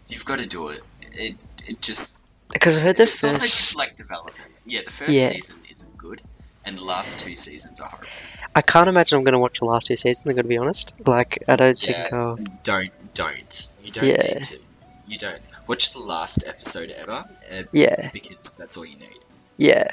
you've 0.07 0.25
got 0.25 0.39
to 0.39 0.47
do 0.47 0.69
it. 0.69 0.81
It 1.13 1.37
it 1.67 1.81
just 1.81 2.25
Because 2.51 2.77
I 2.77 2.81
heard 2.81 2.97
the 2.97 3.07
first. 3.07 3.75
like, 3.77 3.89
like 3.89 3.97
development. 3.97 4.51
Yeah, 4.65 4.81
the 4.85 4.91
first 4.91 5.11
Yeah. 5.11 5.29
season 5.29 5.57
isn't 5.65 5.97
good, 5.97 6.21
and 6.65 6.77
the 6.77 6.83
last 6.85 7.19
two 7.19 7.35
seasons 7.35 7.79
are 7.79 7.87
horrible. 7.89 8.07
I 8.55 8.61
can't 8.61 8.87
imagine 8.89 9.17
I'm 9.17 9.23
gonna 9.23 9.39
watch 9.39 9.59
the 9.59 9.65
last 9.65 9.87
two 9.87 9.95
seasons. 9.95 10.25
I'm 10.25 10.35
gonna 10.35 10.47
be 10.47 10.57
honest. 10.57 10.93
Like 11.05 11.39
I 11.47 11.55
don't 11.55 11.81
Yeah. 11.81 11.93
think. 12.01 12.13
I'll... 12.13 12.37
Don't 12.63 12.91
don't 13.13 13.71
you 13.83 13.91
don't 13.91 14.05
Yeah. 14.05 14.33
need 14.33 14.43
to. 14.43 14.59
You 15.07 15.17
don't 15.17 15.41
watch 15.67 15.91
the 15.93 15.99
last 15.99 16.43
episode 16.47 16.89
ever 16.91 17.11
uh, 17.53 17.63
Yeah, 17.71 18.09
because 18.13 18.55
that's 18.57 18.77
all 18.77 18.85
you 18.85 18.97
need. 18.97 19.19
yeah. 19.57 19.87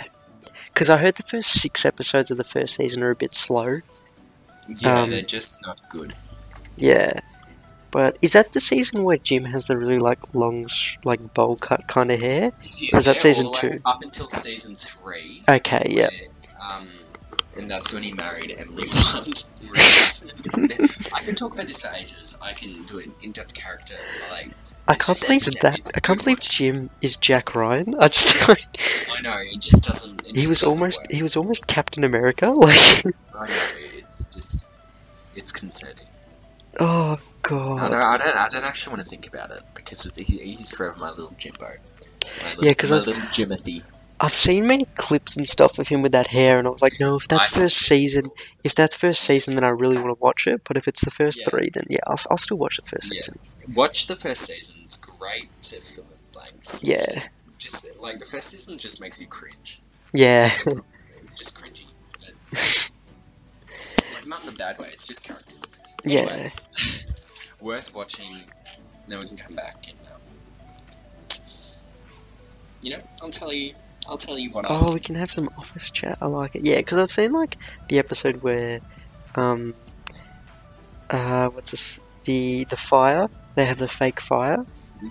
Because 0.73 0.89
I 0.89 0.99
heard 0.99 1.17
the 1.17 1.25
first 1.25 1.61
six 1.61 1.85
episodes 1.85 2.31
of 2.31 2.37
the 2.37 2.45
first 2.45 2.77
season 2.77 3.03
are 3.03 3.11
a 3.11 3.17
bit 3.17 3.35
slow. 3.35 3.81
Yeah, 4.79 5.01
Um, 5.03 5.11
they're 5.11 5.23
just 5.23 5.67
not 5.67 5.81
good. 5.91 6.13
Yeah. 6.77 7.13
But 7.91 8.17
is 8.23 8.33
that 8.35 8.53
the 8.53 8.61
season 8.61 9.03
where 9.05 9.17
Jim 9.17 9.45
has 9.45 9.67
the 9.67 9.77
really 9.77 9.99
like 9.99 10.35
long, 10.35 10.67
like 11.05 11.35
bowl 11.35 11.57
cut 11.57 11.87
kind 11.89 12.11
of 12.11 12.21
hair? 12.21 12.51
is 12.95 13.05
that 13.05 13.17
Yeah, 13.17 13.21
season 13.23 13.47
all 13.47 13.53
the 13.61 13.67
way 13.69 13.77
two? 13.77 13.83
Up 13.85 14.03
until 14.03 14.29
season 14.31 14.75
three. 14.75 15.43
Okay, 15.49 15.87
yeah. 15.91 16.09
Um, 16.61 16.87
and 17.59 17.71
that's 17.71 17.93
when 17.93 18.03
he 18.03 18.13
married 18.13 18.55
Emily 18.59 18.85
Blunt. 18.85 19.51
I 21.15 21.21
can 21.25 21.35
talk 21.35 21.53
about 21.55 21.67
this 21.67 21.81
for 21.85 21.95
ages. 21.97 22.39
I 22.43 22.53
can 22.53 22.83
do 22.85 22.99
an 23.01 23.13
in-depth 23.23 23.55
character 23.55 23.95
like 24.33 24.49
I 24.89 24.95
can't 24.95 25.21
believe 25.21 25.45
that. 25.61 25.81
I 25.95 26.01
can't 26.01 26.19
believe 26.19 26.39
watch. 26.39 26.51
Jim 26.51 26.89
is 27.01 27.17
Jack 27.17 27.55
Ryan. 27.55 27.95
I 28.01 28.09
just 28.09 28.49
like 28.49 28.61
I 29.17 29.21
know 29.21 29.37
it 29.39 29.61
just 29.63 29.85
doesn't. 29.85 30.21
It 30.29 30.35
he 30.35 30.41
just 30.43 30.49
was 30.51 30.61
doesn't 30.63 30.81
almost 30.83 31.01
work. 31.01 31.11
he 31.13 31.23
was 31.23 31.37
almost 31.37 31.67
Captain 31.67 32.05
America. 32.05 32.47
Like 32.55 33.05
I 33.35 33.47
know 33.47 33.55
it 33.77 34.05
just 34.35 34.69
it's 35.37 35.53
concerning. 35.53 36.05
oh 36.79 37.19
I 37.45 37.49
god. 37.49 37.91
don't, 37.91 38.03
I 38.03 38.17
don't. 38.19 38.37
I 38.37 38.49
don't 38.49 38.65
actually 38.65 38.93
want 38.97 39.03
to 39.05 39.09
think 39.11 39.27
about 39.27 39.51
it 39.51 39.63
because 39.75 40.15
he, 40.17 40.23
he's 40.25 40.73
forever 40.77 40.97
my 40.99 41.11
little 41.11 41.33
Jimbo. 41.39 41.67
My 41.67 42.49
little, 42.51 42.65
Yeah, 42.65 42.75
'cause 42.75 42.91
my 42.91 42.99
I've- 42.99 43.07
little 43.07 43.23
Jimothy. 43.25 43.87
I've 44.23 44.35
seen 44.35 44.67
many 44.67 44.85
clips 44.97 45.35
and 45.39 45.49
stuff 45.49 45.79
of 45.79 45.89
him 45.89 46.03
with 46.03 46.13
that 46.13 46.27
hair, 46.27 46.59
and 46.59 46.69
I 46.69 46.71
was 46.71 46.83
like, 46.83 47.01
no, 47.01 47.07
if 47.17 47.27
that's 47.27 47.57
I've 47.57 47.63
first 47.63 47.79
seen- 47.79 48.07
season, 48.07 48.31
if 48.63 48.75
that's 48.75 48.95
first 48.95 49.23
season, 49.23 49.57
then 49.57 49.65
I 49.65 49.71
really 49.71 49.97
want 49.97 50.09
to 50.15 50.23
watch 50.23 50.47
it. 50.47 50.61
But 50.69 50.77
if 50.77 50.87
it's 50.87 51.03
the 51.03 51.11
first 51.11 51.39
Yeah. 51.41 51.47
three, 51.49 51.71
then 51.73 51.85
yeah, 51.89 52.01
I'll, 52.07 52.19
I'll 52.31 52.37
still 52.37 52.59
watch 52.59 52.77
the 52.77 52.83
first 52.87 53.11
Yeah. 53.11 53.21
season. 53.23 53.39
Watch 53.75 54.09
the 54.09 54.17
first 54.17 54.43
season. 54.43 54.83
It's 54.85 54.99
great 54.99 55.49
to 55.63 55.81
fill 55.81 56.05
in 56.05 56.19
blanks. 56.35 56.85
Yeah, 56.85 57.29
Just 57.59 57.99
like 58.01 58.19
the 58.19 58.27
first 58.27 58.51
season 58.51 58.77
just 58.79 59.01
makes 59.01 59.23
you 59.23 59.27
cringe. 59.27 59.81
yeah, 60.13 60.49
just 61.35 61.59
cringy. 61.59 61.87
But, 62.19 62.35
like 64.15 64.27
not 64.27 64.43
in 64.43 64.51
a 64.51 64.53
bad 64.53 64.79
way. 64.79 64.89
It's 64.93 65.07
just 65.09 65.25
characters. 65.25 65.81
yeah. 66.05 66.51
Worth 67.61 67.95
watching. 67.95 68.27
Then 69.09 69.19
we 69.21 69.27
can 69.27 69.37
come 69.37 69.55
back 69.57 69.77
and 69.89 69.99
um, 70.15 70.21
you 72.83 72.91
know 72.91 73.03
I'll 73.23 73.31
tell 73.31 73.53
you. 73.53 73.73
I'll 74.09 74.17
tell 74.17 74.39
you 74.39 74.51
what 74.51 74.65
I 74.65 74.69
Oh, 74.71 74.95
we 74.95 75.01
can 75.01 75.15
have 75.17 75.31
some 75.31 75.49
office 75.59 75.91
chat. 75.91 76.17
I 76.21 76.27
like 76.27 76.55
it. 76.57 76.65
Yeah, 76.65 76.79
because 76.79 76.99
I've 76.99 77.11
seen 77.13 77.33
like 77.33 77.57
the 77.89 77.99
episode 77.99 78.43
where, 78.43 78.81
um, 79.35 79.75
uh, 81.11 81.49
what's 81.51 81.73
this? 81.73 81.99
The 82.25 82.65
the 82.71 82.77
fire. 82.77 83.29
They 83.57 83.65
have 83.67 83.79
the 83.79 83.89
fake 83.89 84.21
fire. 84.21 84.65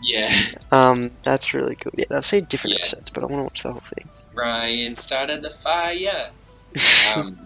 Yeah, 0.04 0.30
Um, 0.72 1.12
that's 1.24 1.54
really 1.54 1.76
good. 1.76 1.94
Yeah, 1.98 2.06
I've 2.18 2.26
seen 2.26 2.46
different 2.46 2.76
Yeah. 2.78 2.82
episodes, 2.86 3.12
but 3.12 3.24
I 3.24 3.26
want 3.28 3.42
to 3.42 3.46
watch 3.46 3.64
the 3.64 3.72
whole 3.72 3.82
thing. 3.82 4.08
Ryan 4.34 4.96
started 4.96 5.44
the 5.44 5.50
fire. 5.50 6.32
Um, 7.16 7.38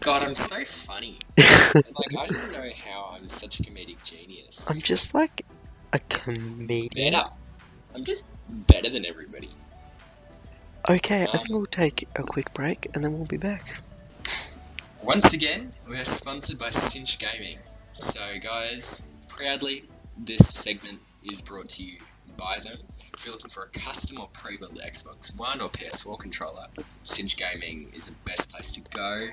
God, 0.00 0.22
I'm 0.22 0.34
so 0.34 0.64
funny. 0.64 1.18
Like 1.74 2.16
I 2.18 2.26
don't 2.26 2.52
know 2.52 2.70
how 2.86 3.14
I'm 3.14 3.28
such 3.28 3.60
a 3.60 3.62
comedic 3.62 4.02
genius. 4.02 4.70
I'm 4.70 4.82
just 4.82 5.14
like 5.14 5.44
a 5.92 5.98
comedian. 6.00 7.12
better. 7.12 7.28
I'm 7.94 8.04
just 8.04 8.30
better 8.66 8.88
than 8.90 9.06
everybody. 9.06 9.48
Okay, 10.88 11.22
I 11.22 11.24
Um, 11.26 11.30
think 11.32 11.48
we'll 11.50 11.66
take 11.66 12.08
a 12.16 12.22
quick 12.22 12.52
break 12.54 12.88
and 12.94 13.02
then 13.04 13.12
we'll 13.14 13.26
be 13.26 13.36
back. 13.36 13.80
Once 15.02 15.32
again, 15.32 15.70
we 15.88 15.96
are 15.96 16.04
sponsored 16.04 16.58
by 16.58 16.70
Cinch 16.70 17.18
Gaming. 17.18 17.58
So, 17.92 18.20
guys, 18.42 19.10
proudly, 19.28 19.82
this 20.16 20.48
segment 20.48 21.00
is 21.22 21.40
brought 21.42 21.68
to 21.70 21.84
you 21.84 21.98
by 22.36 22.58
them. 22.62 22.78
If 23.14 23.26
you're 23.26 23.34
looking 23.34 23.50
for 23.50 23.64
a 23.64 23.78
custom 23.78 24.20
or 24.20 24.28
pre-built 24.32 24.74
Xbox 24.74 25.38
One 25.38 25.60
or 25.60 25.68
PS4 25.68 26.18
controller, 26.18 26.66
Cinch 27.02 27.36
Gaming 27.36 27.90
is 27.94 28.08
the 28.08 28.16
best 28.24 28.52
place 28.52 28.72
to 28.76 28.80
go. 28.90 29.28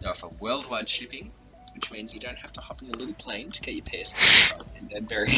They 0.00 0.08
offer 0.08 0.28
worldwide 0.38 0.88
shipping, 0.88 1.32
which 1.74 1.90
means 1.90 2.14
you 2.14 2.20
don't 2.20 2.38
have 2.38 2.52
to 2.52 2.60
hop 2.60 2.82
in 2.82 2.88
a 2.88 2.96
little 2.96 3.14
plane 3.14 3.50
to 3.50 3.60
get 3.60 3.74
your 3.74 3.82
PS4 3.82 4.58
controller, 4.58 4.70
and 4.78 4.88
they're 4.88 5.00
very, 5.00 5.32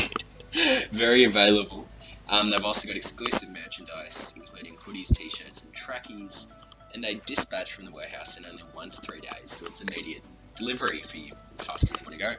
very 0.90 1.24
available. 1.24 1.88
Um, 2.28 2.50
they've 2.50 2.64
also 2.64 2.86
got 2.86 2.96
exclusive 2.96 3.50
merchandise, 3.52 4.34
including 4.36 4.76
hoodies, 4.76 5.16
t-shirts, 5.16 5.64
and 5.64 5.74
trackies, 5.74 6.52
and 6.92 7.02
they 7.02 7.14
dispatch 7.24 7.72
from 7.72 7.86
the 7.86 7.92
warehouse 7.92 8.38
in 8.38 8.44
only 8.44 8.62
one 8.74 8.90
to 8.90 9.00
three 9.00 9.20
days, 9.20 9.52
so 9.52 9.66
it's 9.66 9.80
immediate 9.80 10.22
delivery 10.54 11.00
for 11.00 11.16
you 11.16 11.32
as 11.52 11.64
fast 11.64 11.90
as 11.90 12.00
you 12.00 12.06
want 12.06 12.20
to 12.20 12.26
go. 12.26 12.34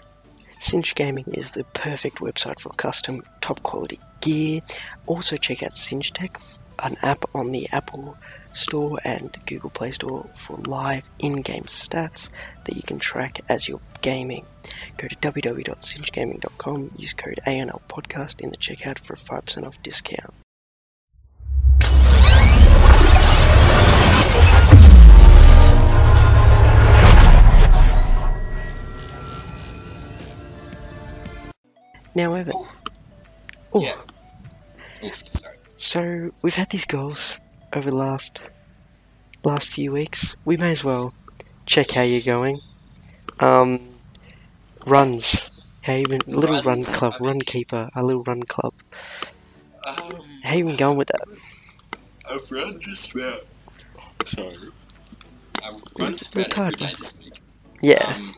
Cinch 0.60 0.96
Gaming 0.96 1.26
is 1.34 1.52
the 1.52 1.64
perfect 1.74 2.18
website 2.18 2.60
for 2.60 2.70
custom, 2.70 3.22
top 3.42 3.62
quality 3.64 4.00
gear. 4.22 4.62
Also, 5.06 5.38
check 5.38 5.64
out 5.64 5.74
Cinch 5.74 6.14
Tech, 6.14 6.36
an 6.84 6.96
app 7.02 7.24
on 7.34 7.52
the 7.52 7.70
Apple 7.72 8.18
Store 8.54 9.00
and 9.04 9.38
Google 9.46 9.70
Play 9.70 9.92
Store 9.92 10.26
for 10.38 10.58
live 10.58 11.10
in 11.20 11.42
game 11.42 11.64
stats 11.64 12.30
that 12.66 12.76
you 12.76 12.82
can 12.82 13.00
track 13.00 13.40
as 13.50 13.68
you're 13.68 13.80
gaming. 14.02 14.46
Go 14.98 15.08
to 15.08 15.16
www.cinchgaming.com, 15.16 16.92
use 16.98 17.14
code 17.14 17.40
ANL 17.46 17.82
Podcast 17.88 18.42
in 18.42 18.50
the 18.50 18.58
checkout 18.58 19.00
for 19.00 19.14
a 19.14 19.18
5% 19.18 19.66
off 19.66 19.82
discount. 19.84 20.34
Now, 32.18 32.34
Evan. 32.34 32.56
Oof. 32.58 32.82
Oh, 33.74 33.80
Yeah. 33.80 33.94
Oof, 35.04 35.14
sorry. 35.14 35.58
So 35.78 36.32
we've 36.42 36.56
had 36.56 36.72
these 36.72 36.86
goals 36.86 37.38
over 37.74 37.92
the 37.92 37.96
last 37.96 38.42
last 39.44 39.68
few 39.68 39.94
weeks. 39.94 40.36
We 40.44 40.58
may 40.58 40.72
as 40.72 40.84
well 40.84 41.14
check 41.68 41.86
how 41.94 42.02
you're 42.02 42.34
going. 42.34 42.60
Um, 43.40 43.80
runs. 44.88 45.80
How 45.86 45.94
you 45.94 46.08
been? 46.08 46.22
Little 46.26 46.56
run 46.56 46.66
Runs, 46.66 46.98
club, 46.98 47.14
I 47.14 47.20
mean- 47.20 47.30
run 47.30 47.40
keeper, 47.42 47.90
a 47.96 48.04
little 48.04 48.24
run 48.24 48.42
club. 48.42 48.74
Um, 49.86 50.12
How 50.44 50.56
you 50.56 50.66
been 50.66 50.76
going 50.76 50.98
with 50.98 51.10
that? 51.10 51.22
I've 52.30 52.50
run 52.52 52.80
just 52.80 53.16
about. 53.16 53.42
Sorry. 54.26 54.56
I've 55.64 55.80
run 56.00 56.18
just 56.18 56.34
about 56.36 56.48
every 56.48 56.56
tired, 56.56 56.78
day 56.78 56.86
man. 56.86 56.94
this 56.98 57.24
week. 57.26 57.40
Yeah, 57.84 58.04
Um, 58.16 58.34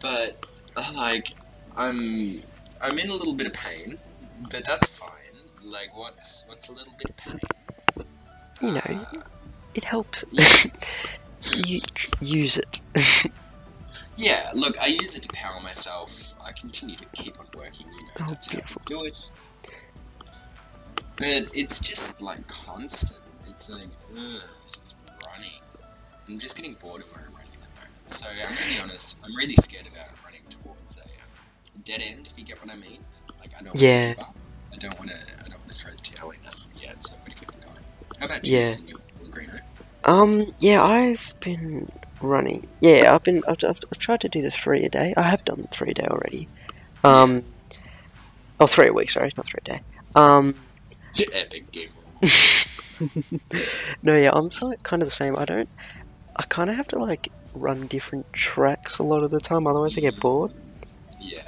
but 0.00 0.44
like, 0.96 1.28
I'm 1.76 2.42
I'm 2.82 2.98
in 2.98 3.10
a 3.10 3.12
little 3.14 3.34
bit 3.34 3.46
of 3.48 3.52
pain, 3.54 3.94
but 4.42 4.64
that's 4.64 4.98
fine. 4.98 5.70
Like, 5.72 5.96
what's 5.96 6.46
what's 6.48 6.68
a 6.68 6.72
little 6.72 6.94
bit 6.98 7.10
of 7.10 7.16
pain? 7.16 7.40
you 8.60 8.72
know, 8.72 9.04
Uh, 9.16 9.20
it 9.74 9.84
helps. 9.84 10.24
yeah. 10.32 10.70
you 11.66 11.78
use 12.20 12.56
it. 12.58 12.80
yeah. 14.16 14.50
Look, 14.54 14.78
I 14.80 14.86
use 14.86 15.16
it 15.16 15.22
to 15.22 15.28
power 15.34 15.60
myself. 15.62 16.34
I 16.44 16.52
continue 16.52 16.96
to 16.96 17.06
keep 17.14 17.38
on 17.38 17.46
working. 17.56 17.86
You 17.86 17.92
know, 18.06 18.12
Oh, 18.20 18.24
that's 18.28 18.48
beautiful. 18.48 18.82
how 18.88 18.96
I 18.96 19.02
do 19.02 19.06
it. 19.08 19.32
But 21.16 21.56
it's 21.56 21.80
just 21.80 22.22
like 22.22 22.46
constant. 22.46 23.20
It's 23.48 23.70
like, 23.70 23.88
ugh, 24.16 24.42
just 24.74 24.96
running. 25.26 25.50
I'm 26.28 26.38
just 26.38 26.56
getting 26.56 26.74
bored 26.74 27.02
of 27.02 27.10
where 27.12 27.24
I'm 27.26 27.34
running 27.34 27.52
at 27.54 27.60
the 27.62 27.74
moment. 27.80 28.10
So 28.10 28.28
I'm 28.30 28.54
really 28.56 28.80
honest. 28.80 29.20
I'm 29.24 29.34
really 29.34 29.54
scared 29.56 29.86
about 29.86 30.06
dead 31.84 32.02
end. 32.02 32.26
If 32.26 32.38
you 32.38 32.44
get 32.44 32.60
what 32.60 32.70
I 32.70 32.76
mean. 32.76 32.98
Like 33.40 33.52
I 33.58 33.62
don't. 33.62 33.76
Yeah. 33.76 34.06
Want 34.06 34.14
to 34.14 34.20
give 34.20 34.24
up. 34.24 34.36
I 34.72 34.76
don't 34.76 34.98
want 34.98 35.10
to. 35.10 35.16
I 35.16 35.48
don't 35.48 35.58
want 35.58 35.72
to 35.72 35.78
throw 35.78 35.90
the 35.92 35.96
towel 35.98 36.30
in 36.30 36.40
as 36.40 36.64
of 36.64 36.82
yet. 36.82 37.02
So 37.02 37.16
I'm 37.16 37.22
gonna 37.24 37.34
keep 37.34 37.48
going. 37.48 37.84
How 38.20 38.26
about 38.26 38.46
you, 38.46 38.58
Yeah. 38.58 38.64
Senor 38.64 39.00
Greener? 39.30 39.60
Um, 40.04 40.54
yeah, 40.58 40.82
I've 40.82 41.34
been 41.40 41.90
running. 42.22 42.66
Yeah, 42.80 43.14
I've 43.14 43.22
been. 43.22 43.42
I've, 43.48 43.58
I've, 43.64 43.78
I've 43.92 43.98
tried 43.98 44.20
to 44.22 44.28
do 44.28 44.42
the 44.42 44.50
three 44.50 44.84
a 44.84 44.88
day. 44.88 45.14
I 45.16 45.22
have 45.22 45.44
done 45.44 45.62
the 45.62 45.68
three 45.68 45.90
a 45.90 45.94
day 45.94 46.06
already. 46.08 46.48
Um, 47.04 47.42
oh, 48.60 48.66
three 48.66 48.88
a 48.88 48.92
week. 48.92 49.10
Sorry, 49.10 49.30
not 49.36 49.46
three 49.46 49.60
a 49.62 49.64
day. 49.64 49.80
Um, 50.14 50.54
Epic 51.34 51.70
game. 51.72 51.88
no, 54.02 54.16
yeah, 54.16 54.30
I'm 54.32 54.50
so, 54.50 54.72
kind 54.82 55.02
of 55.02 55.08
the 55.08 55.14
same. 55.14 55.36
I 55.36 55.44
don't. 55.44 55.68
I 56.36 56.42
kind 56.44 56.70
of 56.70 56.76
have 56.76 56.88
to 56.88 56.98
like 56.98 57.28
run 57.54 57.86
different 57.86 58.32
tracks 58.32 58.98
a 58.98 59.02
lot 59.02 59.24
of 59.24 59.30
the 59.30 59.40
time, 59.40 59.66
otherwise 59.66 59.96
I 59.96 60.00
get 60.00 60.20
bored. 60.20 60.52
Yeah. 61.20 61.47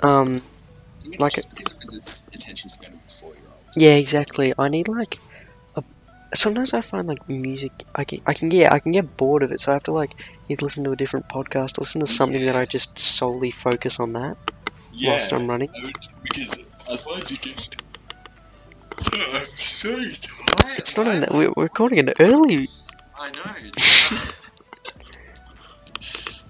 Um, 0.00 0.40
it's 1.04 1.20
Like 1.20 1.32
just 1.34 1.50
because 1.50 1.72
of 1.76 1.82
its 1.96 2.28
attention 2.34 2.70
span 2.70 2.92
of 2.94 2.98
a 3.04 3.08
four-year-old. 3.08 3.60
yeah, 3.76 3.94
exactly. 3.94 4.52
I 4.58 4.68
need 4.68 4.88
like. 4.88 5.18
A, 5.76 5.84
sometimes 6.34 6.74
I 6.74 6.80
find 6.80 7.08
like 7.08 7.28
music. 7.28 7.72
I 7.94 8.04
can, 8.04 8.20
I 8.26 8.34
can 8.34 8.50
yeah, 8.50 8.72
I 8.72 8.78
can 8.78 8.92
get 8.92 9.16
bored 9.16 9.42
of 9.42 9.52
it, 9.52 9.60
so 9.60 9.72
I 9.72 9.74
have 9.74 9.84
to 9.84 9.92
like 9.92 10.12
either 10.48 10.64
listen 10.64 10.84
to 10.84 10.92
a 10.92 10.96
different 10.96 11.28
podcast, 11.28 11.78
or 11.78 11.82
listen 11.82 12.00
to 12.00 12.06
something 12.06 12.44
that 12.46 12.56
I 12.56 12.64
just 12.66 12.98
solely 12.98 13.50
focus 13.50 13.98
on 14.00 14.12
that 14.14 14.36
yeah, 14.92 15.10
whilst 15.12 15.32
I'm 15.32 15.48
running. 15.48 15.70
I 15.70 15.90
because 16.22 16.70
otherwise 16.90 17.30
you 17.30 17.38
just. 17.38 17.82
I'm 18.98 19.46
so 19.46 19.90
tired. 19.90 20.78
It's 20.78 20.96
not 20.96 21.06
that 21.20 21.30
we're, 21.32 21.52
recording 21.62 22.08
it 22.08 22.16
early. 22.20 22.66
I 23.18 23.30
know. 23.30 23.70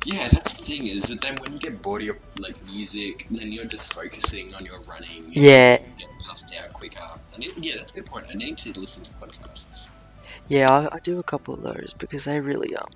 yeah, 0.08 0.26
that's 0.32 0.52
the 0.54 0.62
thing 0.64 0.86
is 0.86 1.08
that 1.08 1.20
then 1.20 1.36
when 1.42 1.52
you 1.52 1.58
get 1.58 1.82
bored 1.82 2.00
of 2.00 2.06
your 2.06 2.16
like 2.40 2.56
music, 2.66 3.26
then 3.30 3.52
you're 3.52 3.66
just 3.66 3.92
focusing 3.92 4.54
on 4.54 4.64
your 4.64 4.78
running. 4.88 5.24
and 5.26 5.36
Yeah. 5.36 5.76
Get 6.50 6.64
out 6.64 6.72
quicker. 6.72 7.00
I 7.00 7.38
need, 7.38 7.52
yeah, 7.58 7.74
that's 7.76 7.92
a 7.92 7.96
good 8.00 8.06
point. 8.06 8.24
I 8.30 8.34
need 8.34 8.56
to 8.58 8.80
listen 8.80 9.04
to 9.04 9.10
podcasts. 9.20 9.90
Yeah, 10.48 10.70
I, 10.70 10.96
I 10.96 10.98
do 11.00 11.18
a 11.18 11.22
couple 11.22 11.52
of 11.52 11.60
those 11.62 11.94
because 11.98 12.24
they 12.24 12.40
really 12.40 12.74
um. 12.74 12.88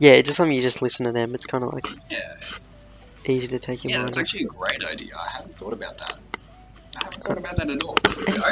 Yeah, 0.00 0.12
it's 0.12 0.28
just 0.28 0.36
something 0.38 0.56
you 0.56 0.62
just 0.62 0.82
listen 0.82 1.06
to 1.06 1.12
them. 1.12 1.36
It's 1.36 1.46
kind 1.46 1.62
of 1.62 1.72
like 1.72 1.86
Yeah. 2.10 2.20
easy 3.26 3.46
to 3.48 3.58
take 3.60 3.84
your 3.84 3.92
Yeah, 3.92 4.02
mind 4.02 4.14
off. 4.14 4.20
actually 4.22 4.44
a 4.44 4.48
great 4.48 4.84
idea. 4.90 5.12
I 5.16 5.30
haven't 5.36 5.52
thought 5.54 5.72
about 5.72 5.98
that. 5.98 6.18
I 7.00 7.04
haven't 7.04 7.22
thought 7.22 7.38
about 7.38 7.56
that 7.58 7.70
at 7.70 7.82
all. 7.84 7.98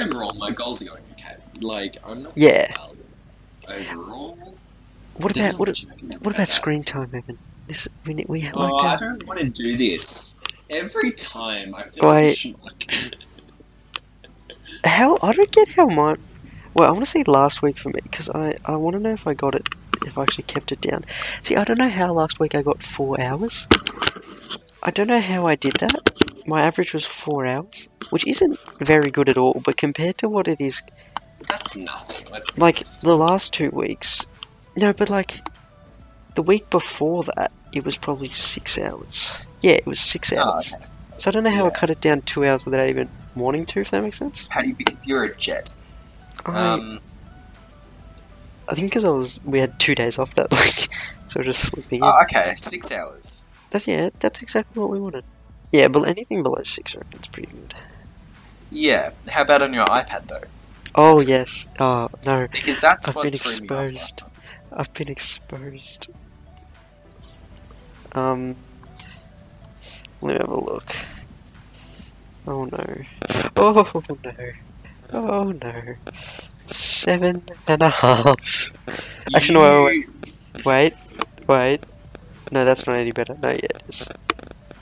Overall, 0.00 0.34
my 0.34 0.50
goals 0.52 0.82
are 0.86 0.90
going 0.90 1.02
okay. 1.12 1.34
Like, 1.62 1.96
I'm 2.06 2.22
not 2.22 2.36
Yeah. 2.36 2.72
Overall, 3.68 4.38
What 5.14 5.36
about 5.36 5.58
what? 5.58 5.68
much 5.68 5.86
I 5.90 5.96
can 5.98 6.08
do 6.08 6.18
What 6.20 6.34
about 6.34 6.46
screen 6.48 6.84
time, 6.84 7.10
Evan? 7.12 7.38
This 7.66 7.88
we 8.06 8.24
we 8.28 8.48
Oh, 8.54 8.60
like 8.66 8.84
I 8.84 9.04
don't 9.04 9.26
want 9.26 9.40
to 9.40 9.48
do 9.48 9.76
this. 9.76 10.42
Every 10.70 11.12
time, 11.12 11.74
I 11.74 11.82
feel 11.82 12.08
like 12.08 12.16
I 12.16 12.22
Wait. 12.26 12.36
should. 12.36 13.16
How 14.84 15.18
I 15.22 15.32
don't 15.32 15.50
get 15.50 15.70
how 15.70 15.86
much. 15.86 16.20
Well, 16.74 16.88
I 16.88 16.92
want 16.92 17.04
to 17.04 17.10
see 17.10 17.24
last 17.24 17.62
week 17.62 17.78
for 17.78 17.88
me 17.88 18.00
because 18.02 18.28
I 18.30 18.56
I 18.64 18.76
want 18.76 18.94
to 18.94 19.00
know 19.00 19.12
if 19.12 19.26
I 19.26 19.34
got 19.34 19.54
it 19.54 19.68
if 20.04 20.16
I 20.18 20.22
actually 20.22 20.44
kept 20.44 20.72
it 20.72 20.80
down. 20.80 21.04
See, 21.40 21.56
I 21.56 21.64
don't 21.64 21.78
know 21.78 21.88
how 21.88 22.12
last 22.12 22.38
week 22.38 22.54
I 22.54 22.62
got 22.62 22.82
four 22.82 23.20
hours. 23.20 23.66
I 24.82 24.90
don't 24.90 25.08
know 25.08 25.20
how 25.20 25.46
I 25.46 25.54
did 25.56 25.74
that. 25.80 26.10
My 26.46 26.62
average 26.62 26.92
was 26.94 27.04
four 27.04 27.44
hours, 27.46 27.88
which 28.10 28.26
isn't 28.26 28.58
very 28.78 29.10
good 29.10 29.28
at 29.28 29.36
all. 29.36 29.60
But 29.64 29.76
compared 29.76 30.18
to 30.18 30.28
what 30.28 30.46
it 30.46 30.60
is 30.60 30.82
That's 31.48 31.76
nothing. 31.76 32.32
Let's 32.32 32.56
like 32.58 32.76
honest. 32.76 33.02
the 33.02 33.16
last 33.16 33.52
two 33.54 33.70
weeks. 33.70 34.26
No, 34.76 34.92
but 34.92 35.10
like 35.10 35.40
the 36.36 36.42
week 36.42 36.70
before 36.70 37.24
that, 37.24 37.50
it 37.72 37.84
was 37.84 37.96
probably 37.96 38.28
six 38.28 38.78
hours. 38.78 39.42
Yeah, 39.60 39.72
it 39.72 39.86
was 39.86 39.98
six 40.00 40.32
hours. 40.32 40.72
okay. 40.72 40.84
So 41.18 41.30
I 41.30 41.32
don't 41.32 41.44
know 41.44 41.50
how 41.50 41.66
I 41.66 41.70
cut 41.70 41.90
it 41.90 42.00
down 42.00 42.22
two 42.22 42.44
hours 42.44 42.64
without 42.64 42.88
even 42.90 43.08
wanting 43.34 43.66
to. 43.66 43.80
If 43.80 43.90
that 43.90 44.02
makes 44.02 44.18
sense. 44.18 44.46
How 44.50 44.60
do 44.62 44.68
you? 44.68 44.76
You're 45.04 45.24
a 45.24 45.34
jet. 45.34 45.72
I, 46.46 46.74
Um, 46.74 46.98
I 48.68 48.74
think 48.74 48.90
because 48.90 49.04
I 49.04 49.08
was 49.10 49.40
we 49.44 49.60
had 49.60 49.78
two 49.80 49.94
days 49.94 50.18
off 50.18 50.34
that 50.34 50.50
week, 50.52 50.88
so 51.28 51.42
just 51.42 51.60
sleeping 51.62 52.00
in. 52.00 52.04
oh, 52.04 52.20
okay, 52.22 52.54
six 52.60 52.92
hours. 52.92 53.48
That's 53.70 53.86
yeah, 53.88 54.10
that's 54.20 54.42
exactly 54.42 54.80
what 54.80 54.90
we 54.90 55.00
wanted. 55.00 55.24
Yeah, 55.72 55.88
but 55.88 56.02
anything 56.06 56.42
below 56.42 56.62
six, 56.64 56.94
I 56.94 56.98
reckon, 56.98 57.20
is 57.20 57.26
pretty 57.28 57.50
good. 57.56 57.74
Yeah. 58.70 59.10
How 59.30 59.42
about 59.42 59.62
on 59.62 59.72
your 59.74 59.84
iPad 59.86 60.26
though? 60.28 60.42
Oh 60.94 61.20
yes. 61.20 61.66
Oh 61.80 62.08
no, 62.26 62.46
Because 62.52 62.80
that's 62.80 63.08
I've 63.08 63.16
what 63.16 63.22
been 63.24 63.32
threw 63.32 63.60
me 63.60 63.68
off. 63.74 63.86
exposed. 63.86 64.22
I've 64.72 64.92
been 64.94 65.08
exposed. 65.08 66.08
Um, 68.16 68.56
let 70.20 70.32
me 70.32 70.38
have 70.38 70.48
a 70.48 70.60
look. 70.60 70.94
Oh 72.46 72.64
no. 72.64 72.94
Oh 73.56 73.92
no. 74.24 74.52
Oh 75.12 75.52
no. 75.52 75.94
Seven 76.66 77.42
and 77.66 77.82
a 77.82 77.90
half. 77.90 78.72
Actually, 79.34 79.54
no, 79.54 79.84
wait, 79.84 80.06
Wait, 80.64 80.94
wait. 81.48 81.80
No, 82.52 82.64
that's 82.64 82.86
not 82.86 82.96
any 82.96 83.12
better. 83.12 83.36
No, 83.42 83.50
yeah, 83.50 83.56
it 83.64 83.82
is. 83.88 84.08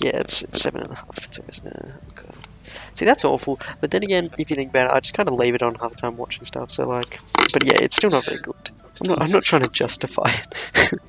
Yeah, 0.01 0.19
it's, 0.19 0.43
it's 0.43 0.61
seven 0.63 0.83
and 0.83 0.93
a 0.93 0.97
half. 0.97 1.25
It's 1.27 1.39
always, 1.39 1.61
uh, 1.65 1.93
god. 2.15 2.49
See, 2.95 3.05
that's 3.05 3.25
awful. 3.25 3.61
But 3.81 3.91
then 3.91 4.03
again, 4.03 4.31
if 4.39 4.51
you 4.51 4.57
think 4.57 4.71
about 4.71 4.91
it, 4.91 4.95
I 4.95 5.01
just 5.01 5.15
kind 5.15 5.29
of 5.29 5.37
leave 5.37 5.55
it 5.55 5.63
on 5.63 5.75
half 5.77 5.93
the 5.93 5.97
time 5.97 6.17
watching 6.17 6.45
stuff. 6.45 6.71
So 6.71 6.89
like, 6.89 7.21
but 7.37 7.65
yeah, 7.65 7.77
it's 7.77 7.97
still 7.97 8.11
not 8.11 8.25
very 8.25 8.41
good. 8.41 8.71
I'm 9.03 9.09
not. 9.11 9.23
I'm 9.23 9.31
not 9.31 9.43
trying 9.45 9.63
to 9.63 9.71
justify 9.71 10.33
it. 10.33 11.01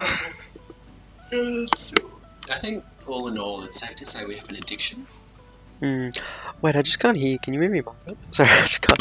I 1.32 2.54
think 2.54 2.82
all 3.08 3.28
in 3.28 3.38
all, 3.38 3.62
it's 3.62 3.80
safe 3.80 3.94
to 3.96 4.04
say 4.04 4.24
we 4.26 4.36
have 4.36 4.48
an 4.48 4.56
addiction. 4.56 5.06
Hmm. 5.80 6.08
Wait, 6.60 6.74
I 6.74 6.82
just 6.82 6.98
can't 6.98 7.16
hear 7.16 7.30
you. 7.32 7.38
Can 7.38 7.54
you 7.54 7.60
move 7.60 7.74
your 7.74 7.84
mic 7.84 8.08
up? 8.08 8.16
Sorry, 8.34 8.48
I 8.52 8.60
just 8.62 8.80
can't. 8.80 9.00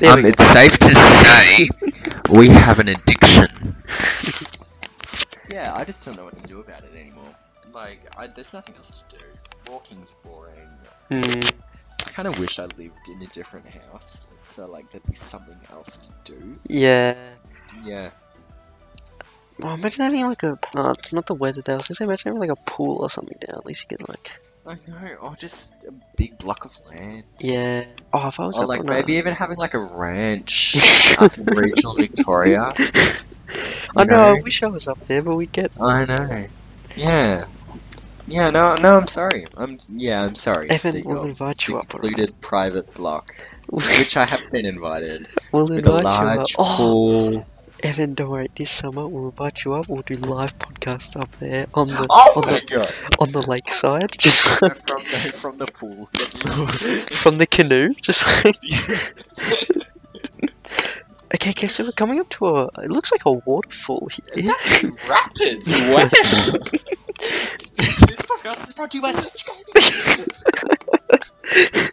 There 0.00 0.12
Um, 0.12 0.26
it's 0.26 0.44
safe 0.44 0.78
to 0.78 0.94
say 0.94 1.68
we 2.30 2.48
have 2.48 2.80
an 2.80 2.88
addiction. 2.88 3.76
yeah, 5.48 5.74
I 5.74 5.84
just 5.84 6.04
don't 6.04 6.16
know 6.16 6.24
what 6.24 6.36
to 6.36 6.46
do 6.46 6.60
about 6.60 6.82
it 6.84 6.94
anymore. 6.98 7.34
Like, 7.72 8.00
I, 8.16 8.26
there's 8.26 8.52
nothing 8.52 8.74
else 8.76 9.02
to 9.02 9.16
do. 9.16 9.24
Walking's 9.70 10.14
boring. 10.14 10.68
Hmm. 11.08 11.22
I 12.06 12.10
kind 12.10 12.28
of 12.28 12.38
wish 12.38 12.58
I 12.58 12.64
lived 12.64 13.08
in 13.08 13.22
a 13.22 13.26
different 13.26 13.66
house, 13.66 14.38
so 14.44 14.70
like 14.70 14.90
there'd 14.90 15.06
be 15.06 15.14
something 15.14 15.56
else 15.70 15.96
to 16.24 16.32
do. 16.32 16.58
Yeah. 16.68 17.14
Yeah. 17.84 18.10
Oh, 19.62 19.74
imagine 19.74 20.02
having 20.04 20.24
like 20.26 20.42
a. 20.42 20.58
Oh, 20.76 20.90
it's 20.90 21.12
not 21.12 21.26
the 21.26 21.34
weather 21.34 21.62
though. 21.62 21.74
I 21.74 21.76
was 21.76 21.88
gonna 21.88 21.96
say, 21.96 22.04
imagine 22.04 22.28
having 22.30 22.40
like 22.40 22.50
a 22.58 22.62
pool 22.70 22.98
or 23.02 23.08
something 23.10 23.38
down. 23.40 23.56
At 23.58 23.66
least 23.66 23.86
you 23.90 23.96
can 23.96 24.04
like. 24.08 24.38
I 24.66 24.74
know, 24.90 25.14
or 25.22 25.36
just 25.36 25.84
a 25.84 25.92
big 26.16 26.38
block 26.38 26.64
of 26.64 26.76
land. 26.90 27.22
Yeah. 27.40 27.84
Oh, 28.12 28.26
if 28.28 28.40
I 28.40 28.46
was 28.46 28.58
Or 28.58 28.66
like 28.66 28.82
maybe 28.84 29.14
a... 29.14 29.18
even 29.18 29.32
having 29.34 29.56
like 29.58 29.74
a 29.74 29.78
ranch 29.96 30.76
up 31.18 31.38
in 31.38 31.44
regional 31.46 31.94
Victoria. 31.94 32.62
I 33.96 34.02
you 34.02 34.04
know, 34.06 34.34
I 34.34 34.40
wish 34.42 34.62
I 34.62 34.66
was 34.66 34.88
up 34.88 34.98
there, 35.06 35.22
but 35.22 35.36
we 35.36 35.46
get. 35.46 35.70
I 35.80 36.04
know. 36.04 36.46
Yeah. 36.96 37.44
Yeah, 38.28 38.50
no, 38.50 38.74
no, 38.74 38.96
I'm 38.96 39.06
sorry. 39.06 39.46
I'm 39.56 39.78
yeah, 39.88 40.24
I'm 40.24 40.34
sorry. 40.34 40.68
Evan 40.68 41.04
will 41.04 41.22
invite 41.22 41.68
you 41.68 41.78
up. 41.78 41.84
secluded 41.84 42.40
private 42.40 42.92
block, 42.94 43.32
which 43.70 44.16
I 44.16 44.24
have 44.24 44.40
been 44.50 44.66
invited, 44.66 45.28
we'll 45.52 45.68
with 45.68 45.76
a 45.76 45.78
invite 45.78 46.02
you 46.02 46.26
up. 46.26 46.38
large 46.38 46.56
Oh, 46.58 46.74
pool. 46.76 47.46
Evan, 47.82 48.14
don't 48.14 48.30
worry. 48.30 48.48
This 48.54 48.70
summer 48.70 49.06
we'll 49.06 49.26
invite 49.26 49.64
you 49.64 49.74
up. 49.74 49.88
We'll 49.88 50.02
do 50.02 50.14
live 50.14 50.58
podcasts 50.58 51.18
up 51.20 51.30
there 51.38 51.66
on 51.74 51.86
the 51.88 52.06
Oh 52.10 52.32
on 52.36 52.42
the 52.42 52.94
on 53.20 53.32
the 53.32 53.42
lakeside, 53.42 54.12
just 54.18 54.48
from 54.48 54.68
like, 54.68 54.84
the 54.84 55.32
from 55.34 55.58
the 55.58 55.66
pool. 55.66 56.06
from 57.16 57.36
the 57.36 57.46
canoe, 57.46 57.94
just 58.02 58.44
like. 58.44 58.56
Okay, 61.34 61.50
okay, 61.50 61.66
so 61.66 61.82
we're 61.82 61.90
coming 61.90 62.20
up 62.20 62.28
to 62.30 62.46
a. 62.46 62.66
It 62.84 62.90
looks 62.90 63.10
like 63.10 63.24
a 63.26 63.32
waterfall 63.32 64.08
here. 64.10 64.46
Rapids. 65.08 65.72
Wow. 65.90 66.08
this 67.18 68.26
podcast 68.26 68.68
is 68.68 68.72
brought 68.74 68.90
to 68.92 68.98
you 68.98 69.02
by 69.02 69.10
Such 69.10 69.44
Ugh. 71.52 71.90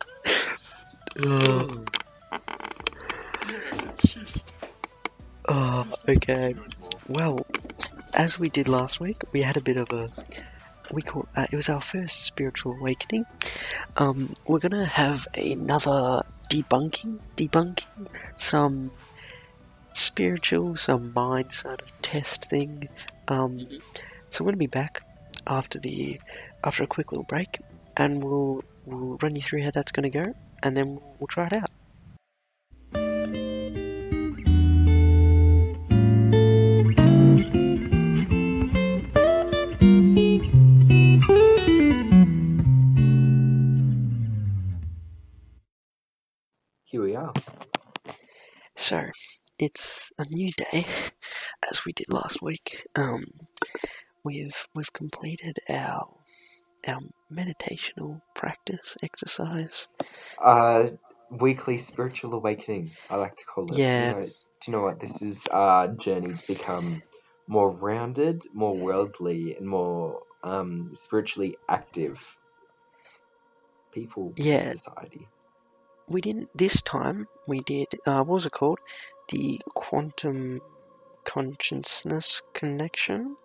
Okay. 6.14 6.54
Well, 7.08 7.46
as 8.14 8.40
we 8.40 8.50
did 8.50 8.68
last 8.68 9.00
week, 9.00 9.18
we 9.32 9.42
had 9.42 9.58
a 9.58 9.62
bit 9.62 9.78
of 9.78 9.92
a. 9.92 10.12
We 10.92 11.02
call 11.02 11.28
uh, 11.36 11.48
it 11.52 11.56
was 11.56 11.70
our 11.70 11.82
first 11.82 12.24
spiritual 12.24 12.74
awakening. 12.74 13.26
Um, 13.98 14.34
we're 14.46 14.60
gonna 14.60 14.86
have 14.86 15.28
another 15.34 16.24
debunking, 16.50 17.20
debunking 17.38 18.08
some 18.36 18.92
spiritual, 19.94 20.78
some 20.78 21.14
mind 21.14 21.52
sort 21.52 21.82
of 21.82 21.88
test 22.02 22.46
thing. 22.46 22.90
Um, 23.28 23.60
so 24.30 24.44
I'm 24.44 24.46
gonna 24.46 24.58
be 24.58 24.68
back 24.68 25.02
after 25.48 25.80
the 25.80 26.20
after 26.64 26.84
a 26.84 26.88
quick 26.88 27.12
little 27.12 27.26
break, 27.26 27.60
and 27.98 28.24
we'll 28.24 28.64
we'll 28.86 29.18
run 29.22 29.36
you 29.36 29.42
through 29.42 29.64
how 29.64 29.72
that's 29.72 29.92
gonna 29.92 30.10
go, 30.10 30.36
and 30.62 30.78
then 30.78 31.00
we'll 31.20 31.28
try 31.28 31.48
it 31.48 31.54
out. 31.54 31.72
It's 49.60 50.12
a 50.18 50.26
new 50.34 50.52
day, 50.52 50.86
as 51.70 51.86
we 51.86 51.92
did 51.94 52.12
last 52.12 52.42
week. 52.42 52.88
Um, 52.96 53.26
we've 54.24 54.68
we've 54.76 54.94
completed 54.94 55.58
our 55.70 56.10
our 56.88 57.00
meditational 57.32 58.22
practice 58.36 58.98
exercise. 59.02 59.88
Uh, 60.42 60.90
weekly 61.30 61.78
spiritual 61.78 62.34
awakening. 62.34 62.92
I 63.10 63.18
like 63.18 63.36
to 63.38 63.46
call 63.46 63.72
it. 63.72 63.78
Yeah. 63.78 64.10
You 64.10 64.16
know, 64.16 64.26
do 64.26 64.32
you 64.68 64.72
know 64.74 64.82
what? 64.82 65.00
This 65.00 65.22
is 65.22 65.48
our 65.48 65.88
journey 65.88 66.34
to 66.34 66.48
become 66.48 67.04
more 67.48 67.76
rounded, 67.76 68.44
more 68.54 68.76
worldly, 68.76 69.56
and 69.56 69.68
more 69.68 70.22
um 70.44 70.94
spiritually 70.94 71.56
active 71.70 72.38
people 73.92 74.34
Yeah. 74.36 74.58
in 74.58 74.76
society. 74.78 75.28
We 76.08 76.20
didn't 76.20 76.50
this 76.56 76.82
time. 76.82 77.28
We 77.48 77.62
did. 77.62 77.88
Uh, 78.06 78.24
what 78.24 78.36
was 78.36 78.46
it 78.46 78.52
called? 78.52 78.80
The 79.30 79.62
quantum 79.74 80.62
consciousness 81.24 82.42
connection. 82.54 83.38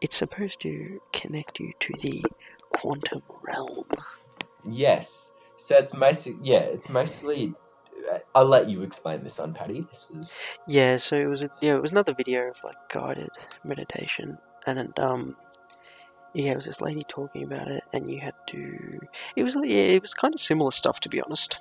It's 0.00 0.16
supposed 0.16 0.60
to 0.60 1.00
connect 1.12 1.60
you 1.60 1.72
to 1.78 1.92
the 2.00 2.24
quantum 2.70 3.22
realm. 3.42 3.86
Yes. 4.68 5.34
So 5.56 5.76
it's 5.78 5.94
mostly 5.94 6.36
yeah. 6.42 6.60
It's 6.60 6.88
mostly. 6.88 7.54
I'll 8.34 8.46
let 8.46 8.68
you 8.68 8.82
explain 8.82 9.22
this 9.22 9.38
one, 9.38 9.52
Patty. 9.52 9.82
This 9.88 10.08
was 10.10 10.40
Yeah, 10.66 10.96
so 10.96 11.16
it 11.16 11.26
was 11.26 11.44
a, 11.44 11.50
yeah, 11.60 11.74
it 11.76 11.82
was 11.82 11.92
another 11.92 12.14
video 12.14 12.48
of 12.48 12.56
like 12.64 12.76
guided 12.90 13.30
meditation, 13.64 14.38
and 14.66 14.78
it, 14.78 14.98
um, 14.98 15.36
yeah, 16.34 16.52
it 16.52 16.56
was 16.56 16.66
this 16.66 16.80
lady 16.80 17.04
talking 17.06 17.44
about 17.44 17.68
it, 17.68 17.84
and 17.92 18.10
you 18.10 18.18
had 18.18 18.34
to. 18.48 19.00
It 19.36 19.44
was 19.44 19.54
yeah, 19.54 19.62
it 19.62 20.02
was 20.02 20.14
kind 20.14 20.34
of 20.34 20.40
similar 20.40 20.72
stuff 20.72 20.98
to 21.00 21.08
be 21.08 21.20
honest. 21.20 21.58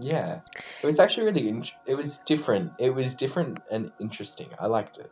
Yeah. 0.00 0.40
It 0.82 0.86
was 0.86 0.98
actually 0.98 1.26
really. 1.26 1.48
In- 1.48 1.64
it 1.86 1.94
was 1.94 2.18
different. 2.18 2.72
It 2.78 2.94
was 2.94 3.14
different 3.14 3.60
and 3.70 3.92
interesting. 4.00 4.48
I 4.58 4.66
liked 4.66 4.98
it. 4.98 5.10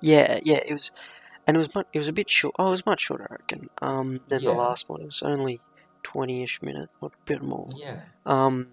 Yeah, 0.00 0.40
yeah, 0.44 0.60
it 0.64 0.72
was, 0.72 0.90
and 1.46 1.56
it 1.56 1.58
was 1.58 1.74
much, 1.74 1.86
it 1.92 1.98
was 1.98 2.08
a 2.08 2.12
bit 2.12 2.28
short. 2.28 2.54
Oh, 2.58 2.68
it 2.68 2.70
was 2.72 2.86
much 2.86 3.00
shorter, 3.02 3.26
I 3.30 3.34
reckon. 3.34 3.68
Um, 3.80 4.20
than 4.28 4.42
Yeah. 4.42 4.50
the 4.50 4.56
last 4.56 4.88
one. 4.88 5.00
It 5.00 5.06
was 5.06 5.22
only 5.22 5.60
twenty-ish 6.02 6.62
minutes, 6.62 6.92
or 7.00 7.08
a 7.08 7.26
bit 7.26 7.42
more. 7.42 7.68
Yeah. 7.76 8.00
Um, 8.26 8.68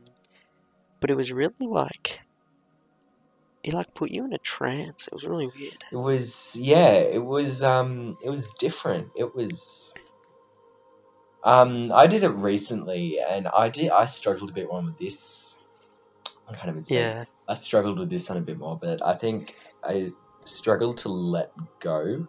but 1.00 1.10
it 1.10 1.16
was 1.16 1.32
really 1.32 1.54
like. 1.60 2.22
It 3.64 3.74
like 3.74 3.94
put 3.94 4.10
you 4.10 4.26
in 4.26 4.34
a 4.34 4.40
trance. 4.40 5.06
It 5.08 5.14
was 5.14 5.26
really 5.28 5.48
weird. 5.56 5.84
It 5.92 5.96
was 5.96 6.58
yeah, 6.60 6.94
it 6.94 7.24
was 7.24 7.64
um 7.64 8.18
it 8.26 8.30
was 8.32 8.52
different. 8.58 9.10
It 9.16 9.36
was 9.36 9.94
um 11.44 11.92
I 11.92 12.08
did 12.08 12.24
it 12.24 12.30
recently 12.30 13.20
and 13.20 13.48
I 13.48 13.70
did 13.70 13.90
I 13.90 14.06
struggled 14.06 14.50
a 14.52 14.54
bit 14.54 14.68
more 14.68 14.84
with 14.84 14.98
this. 15.00 15.58
I 16.48 16.56
kind 16.56 16.78
of 16.78 16.86
Yeah, 16.90 17.26
I 17.48 17.56
struggled 17.56 18.00
with 18.00 18.10
this 18.10 18.30
one 18.30 18.38
a 18.38 18.42
bit 18.42 18.58
more, 18.58 18.78
but 18.82 19.06
I 19.06 19.14
think 19.16 19.54
I 19.84 20.12
struggled 20.46 21.00
to 21.00 21.10
let 21.10 21.52
go 21.80 22.28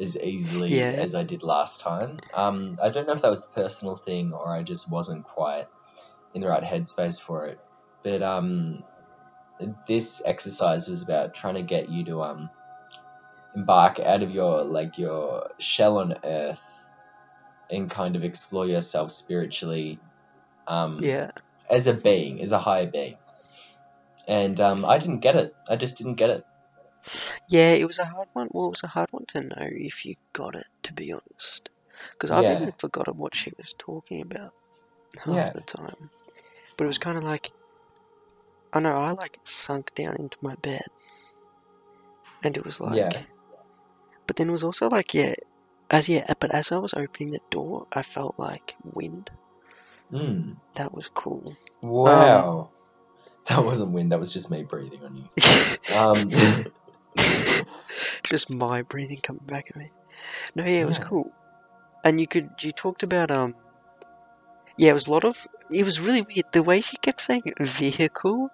as 0.00 0.16
easily 0.16 0.72
Yeah. 0.72 0.92
as 0.92 1.14
I 1.14 1.24
did 1.24 1.42
last 1.42 1.80
time. 1.80 2.18
Um 2.34 2.78
I 2.82 2.88
don't 2.88 3.06
know 3.06 3.14
if 3.14 3.22
that 3.22 3.30
was 3.30 3.46
a 3.46 3.54
personal 3.54 3.96
thing 3.96 4.32
or 4.32 4.48
I 4.48 4.62
just 4.62 4.90
wasn't 4.90 5.24
quite 5.24 5.66
in 6.34 6.42
the 6.42 6.48
right 6.48 6.62
headspace 6.62 7.22
for 7.22 7.46
it. 7.46 7.58
But 8.02 8.22
um 8.22 8.84
this 9.86 10.22
exercise 10.24 10.88
was 10.88 11.02
about 11.02 11.34
trying 11.34 11.54
to 11.54 11.62
get 11.62 11.88
you 11.88 12.04
to 12.06 12.22
um 12.22 12.50
embark 13.56 13.98
out 14.00 14.22
of 14.22 14.30
your 14.30 14.62
like 14.62 14.98
your 14.98 15.50
shell 15.58 15.98
on 15.98 16.14
earth 16.24 16.62
and 17.70 17.90
kind 17.90 18.16
of 18.16 18.24
explore 18.24 18.66
yourself 18.66 19.10
spiritually 19.10 19.98
um 20.66 20.98
yeah. 21.02 21.30
as 21.70 21.86
a 21.86 21.94
being 21.94 22.40
as 22.40 22.52
a 22.52 22.58
higher 22.58 22.86
being 22.86 23.16
and 24.26 24.60
um 24.60 24.84
i 24.84 24.98
didn't 24.98 25.20
get 25.20 25.36
it 25.36 25.54
i 25.68 25.76
just 25.76 25.96
didn't 25.96 26.14
get 26.14 26.30
it 26.30 26.44
Yeah, 27.48 27.72
it 27.72 27.86
was 27.86 27.98
a 27.98 28.04
hard 28.04 28.28
one. 28.34 28.48
Well, 28.50 28.66
it 28.66 28.70
was 28.70 28.82
a 28.84 28.88
hard 28.88 29.10
one 29.10 29.24
to 29.28 29.40
know 29.40 29.56
if 29.70 30.04
you 30.04 30.16
got 30.34 30.54
it, 30.54 30.66
to 30.82 30.92
be 30.92 31.12
honest. 31.12 31.70
Because 32.12 32.30
I've 32.30 32.44
Yeah. 32.44 32.54
even 32.54 32.72
forgotten 32.78 33.16
what 33.16 33.34
she 33.34 33.52
was 33.56 33.74
talking 33.78 34.20
about 34.20 34.52
half 35.24 35.34
Yeah. 35.34 35.52
the 35.52 35.62
time. 35.62 36.10
But 36.76 36.84
it 36.84 36.88
was 36.88 36.98
kind 36.98 37.16
of 37.16 37.24
like, 37.24 37.50
I 38.72 38.80
know, 38.80 38.94
I 38.96 39.12
like 39.12 39.38
sunk 39.44 39.94
down 39.94 40.16
into 40.18 40.36
my 40.42 40.56
bed. 40.56 40.84
And 42.42 42.56
it 42.56 42.64
was 42.64 42.80
like, 42.80 42.98
Yeah. 42.98 43.22
but 44.26 44.36
then 44.36 44.48
it 44.50 44.52
was 44.52 44.64
also 44.64 44.88
like, 44.88 45.14
yeah, 45.14 45.34
as 45.90 46.08
yeah, 46.08 46.32
but 46.40 46.54
as 46.54 46.72
I 46.72 46.78
was 46.78 46.94
opening 46.94 47.30
the 47.32 47.40
door, 47.50 47.86
I 47.92 48.02
felt 48.02 48.34
like 48.38 48.76
wind. 48.84 49.30
mm. 50.12 50.56
That 50.76 50.94
was 50.94 51.08
cool. 51.08 51.56
wow 51.82 52.70
that 53.46 53.64
wasn't 53.64 53.92
wind 53.92 54.12
that 54.12 54.20
was 54.20 54.32
just 54.32 54.50
me 54.50 54.62
breathing 54.62 55.00
on 55.04 55.16
you 55.16 55.28
um 55.96 56.30
just 58.24 58.50
my 58.50 58.82
breathing 58.82 59.18
coming 59.22 59.42
back 59.46 59.66
at 59.70 59.76
me. 59.76 59.90
No, 60.54 60.64
yeah, 60.64 60.80
it 60.80 60.86
was 60.86 60.98
cool. 60.98 61.32
And 62.04 62.20
you 62.20 62.26
could 62.26 62.50
you 62.60 62.72
talked 62.72 63.02
about 63.02 63.30
um 63.30 63.54
yeah, 64.76 64.90
it 64.90 64.94
was 64.94 65.06
a 65.08 65.12
lot 65.12 65.24
of 65.24 65.46
it 65.70 65.84
was 65.84 66.00
really 66.00 66.22
weird 66.22 66.46
the 66.52 66.62
way 66.62 66.80
she 66.80 66.96
kept 66.98 67.20
saying 67.22 67.42
vehicle. 67.60 68.50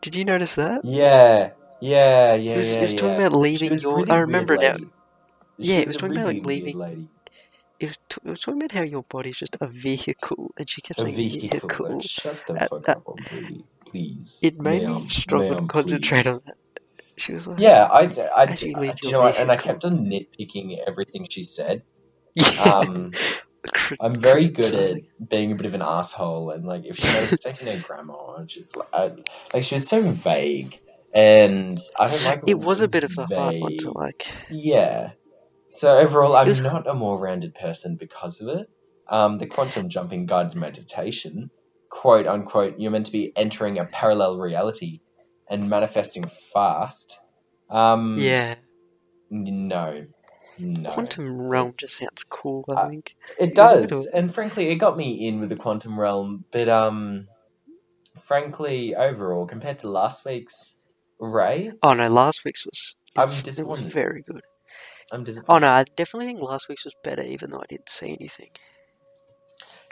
Did 0.00 0.16
you 0.16 0.24
notice 0.24 0.54
that? 0.56 0.82
yeah 0.82 1.50
Yeah, 1.80 2.34
yeah, 2.34 2.54
It 2.54 2.58
was, 2.58 2.74
yeah, 2.74 2.82
was 2.82 2.94
talking 2.94 3.16
yeah. 3.16 3.26
about 3.26 3.32
leaving 3.38 3.70
was 3.70 3.82
your. 3.84 3.96
really 3.96 4.10
I 4.10 4.18
remember 4.18 4.56
now. 4.58 4.76
lady. 4.76 4.88
Yeah, 5.60 5.78
it 5.78 5.86
was 5.88 5.96
talking 5.96 6.16
about, 6.16 6.26
like, 6.34 6.44
leaving- 6.44 6.78
lady. 6.78 7.08
It 7.78 7.86
was, 7.86 7.98
t- 8.10 8.18
it 8.24 8.28
was 8.28 8.40
talking 8.40 8.60
about 8.60 8.72
how 8.72 8.82
your 8.82 9.02
body's 9.04 9.38
just 9.38 9.56
a 9.60 9.66
vehicle, 9.66 10.52
and 10.58 10.68
she 10.68 10.82
kept 10.82 11.00
A 11.00 11.04
saying 11.06 11.16
vehicle. 11.16 11.60
vehicle. 11.68 11.94
Like, 11.96 12.02
shut 12.02 12.36
the 12.46 12.62
At 12.62 12.68
fuck 12.68 12.82
that- 12.84 12.96
up, 12.98 13.18
please. 13.86 14.40
It 14.42 14.60
made 14.60 14.82
Ma'am, 14.82 15.04
me 15.04 15.08
struggle 15.08 15.50
ma'am, 15.50 15.62
to 15.62 15.66
concentrate 15.68 16.22
please. 16.24 16.28
on 16.28 16.40
that. 16.46 16.56
She 17.16 17.32
was 17.32 17.46
like, 17.46 17.58
Yeah, 17.58 17.84
I, 17.84 18.00
I, 18.00 18.04
you 18.60 18.74
I- 18.76 18.94
you 19.02 19.10
know? 19.12 19.26
And 19.26 19.50
I 19.50 19.56
kept 19.56 19.84
on 19.86 20.04
nitpicking 20.06 20.78
everything 20.86 21.26
she 21.30 21.42
said. 21.42 21.82
yeah. 22.34 22.44
Um, 22.62 23.12
I'm 23.98 24.14
very 24.16 24.48
good 24.48 24.74
at 24.74 25.28
being 25.28 25.52
a 25.52 25.54
bit 25.54 25.66
of 25.66 25.74
an 25.74 25.82
asshole, 25.82 26.50
and 26.50 26.64
like 26.66 26.84
if 26.84 26.96
she 26.98 27.06
was 27.30 27.40
taking 27.40 27.66
her 27.66 27.82
grammar, 27.86 28.14
like, 28.76 28.86
I, 28.92 29.12
like 29.54 29.64
she 29.64 29.74
was 29.74 29.88
so 29.88 30.02
vague, 30.02 30.78
and 31.14 31.78
I 31.98 32.08
don't 32.08 32.24
like. 32.24 32.42
It 32.46 32.58
was 32.58 32.80
a 32.82 32.88
bit 32.88 33.04
of 33.04 33.16
a 33.18 33.26
hard 33.26 33.56
one 33.60 33.76
to 33.78 33.90
like. 33.92 34.30
Yeah. 34.50 35.10
So 35.70 35.98
overall, 35.98 36.36
I'm 36.36 36.48
was- 36.48 36.60
not 36.62 36.86
a 36.86 36.94
more 36.94 37.18
rounded 37.18 37.54
person 37.54 37.96
because 37.96 38.40
of 38.40 38.48
it. 38.60 38.68
Um, 39.08 39.38
the 39.38 39.46
quantum 39.46 39.88
jumping 39.88 40.26
guided 40.26 40.54
meditation, 40.54 41.50
quote 41.90 42.26
unquote, 42.26 42.78
you're 42.78 42.90
meant 42.92 43.06
to 43.06 43.12
be 43.12 43.32
entering 43.36 43.78
a 43.78 43.84
parallel 43.84 44.38
reality 44.38 45.00
and 45.48 45.68
manifesting 45.68 46.24
fast. 46.52 47.18
Um, 47.68 48.16
Yeah, 48.18 48.54
No. 49.30 50.06
No. 50.58 50.90
quantum 50.92 51.40
realm 51.40 51.74
just 51.76 51.96
sounds 51.96 52.24
cool. 52.24 52.64
I 52.68 52.72
Uh, 52.74 52.88
think. 52.88 53.14
It 53.38 53.58
was 53.58 53.72
a 53.72 53.76
bit 53.80 53.90
does, 53.90 54.06
and 54.08 54.32
frankly, 54.32 54.68
it 54.68 54.76
got 54.76 54.96
me 54.96 55.26
in 55.26 55.40
with 55.40 55.48
the 55.48 55.56
quantum 55.56 55.98
realm. 55.98 56.44
But 56.52 56.68
um, 56.68 57.28
frankly, 58.18 58.94
overall, 58.94 59.46
compared 59.46 59.78
to 59.80 59.88
last 59.88 60.24
week's 60.26 60.80
Ray, 61.18 61.72
Oh 61.82 61.92
no, 61.94 62.08
last 62.08 62.44
week's 62.44 62.64
was. 62.66 62.96
I'm 63.16 63.28
It 63.28 63.66
was 63.66 63.80
very 63.80 64.22
good. 64.22 64.42
I'm 65.12 65.24
disappointed. 65.24 65.52
Oh 65.54 65.58
no, 65.58 65.68
I 65.68 65.84
definitely 65.96 66.26
think 66.26 66.40
last 66.40 66.68
week's 66.68 66.84
was 66.84 66.94
better, 67.02 67.22
even 67.22 67.50
though 67.50 67.58
I 67.60 67.66
didn't 67.68 67.88
see 67.88 68.16
anything. 68.18 68.50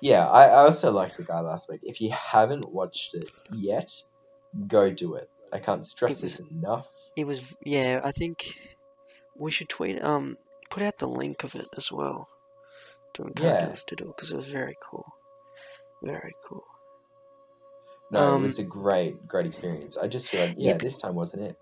Yeah, 0.01 0.27
I, 0.29 0.45
I 0.45 0.59
also 0.65 0.93
liked 0.93 1.17
the 1.17 1.25
guy 1.25 1.41
last 1.41 1.69
week. 1.69 1.81
If 1.83 2.01
you 2.01 2.11
haven't 2.13 2.71
watched 2.71 3.15
it 3.15 3.29
yet, 3.53 3.91
go 4.67 4.91
do 4.91 5.15
it. 5.17 5.29
I 5.53 5.59
can't 5.59 5.85
stress 5.87 6.21
It 6.21 6.25
was- 6.25 6.37
this 6.39 6.47
enough. 6.51 6.89
It 7.17 7.27
was 7.27 7.41
yeah. 7.65 8.01
I 8.05 8.13
think 8.13 8.55
we 9.37 9.51
should 9.51 9.69
tweet 9.69 10.03
um 10.05 10.37
put 10.71 10.83
out 10.85 10.99
the 10.99 11.09
link 11.09 11.43
of 11.45 11.55
it 11.57 11.67
as 11.77 11.91
well 11.91 12.29
to 13.15 13.23
encourage 13.25 13.63
Yeah. 13.63 13.69
us 13.71 13.83
to 13.85 13.97
do 13.97 14.05
it 14.05 14.17
because 14.17 14.31
it 14.31 14.37
was 14.37 14.47
very 14.47 14.77
cool. 14.89 15.07
Very 16.03 16.35
cool. 16.47 16.65
No, 18.13 18.21
Um, 18.21 18.43
it 18.43 18.47
was 18.47 18.59
a 18.61 18.65
great, 18.65 19.27
great 19.27 19.47
experience. 19.47 19.99
I 19.99 20.07
just 20.07 20.31
feel 20.31 20.43
like, 20.47 20.55
Yeah, 20.57 20.69
yeah, 20.69 20.73
but- 20.75 20.83
this 20.83 20.99
time 20.99 21.15
wasn't 21.17 21.43
it. 21.45 21.57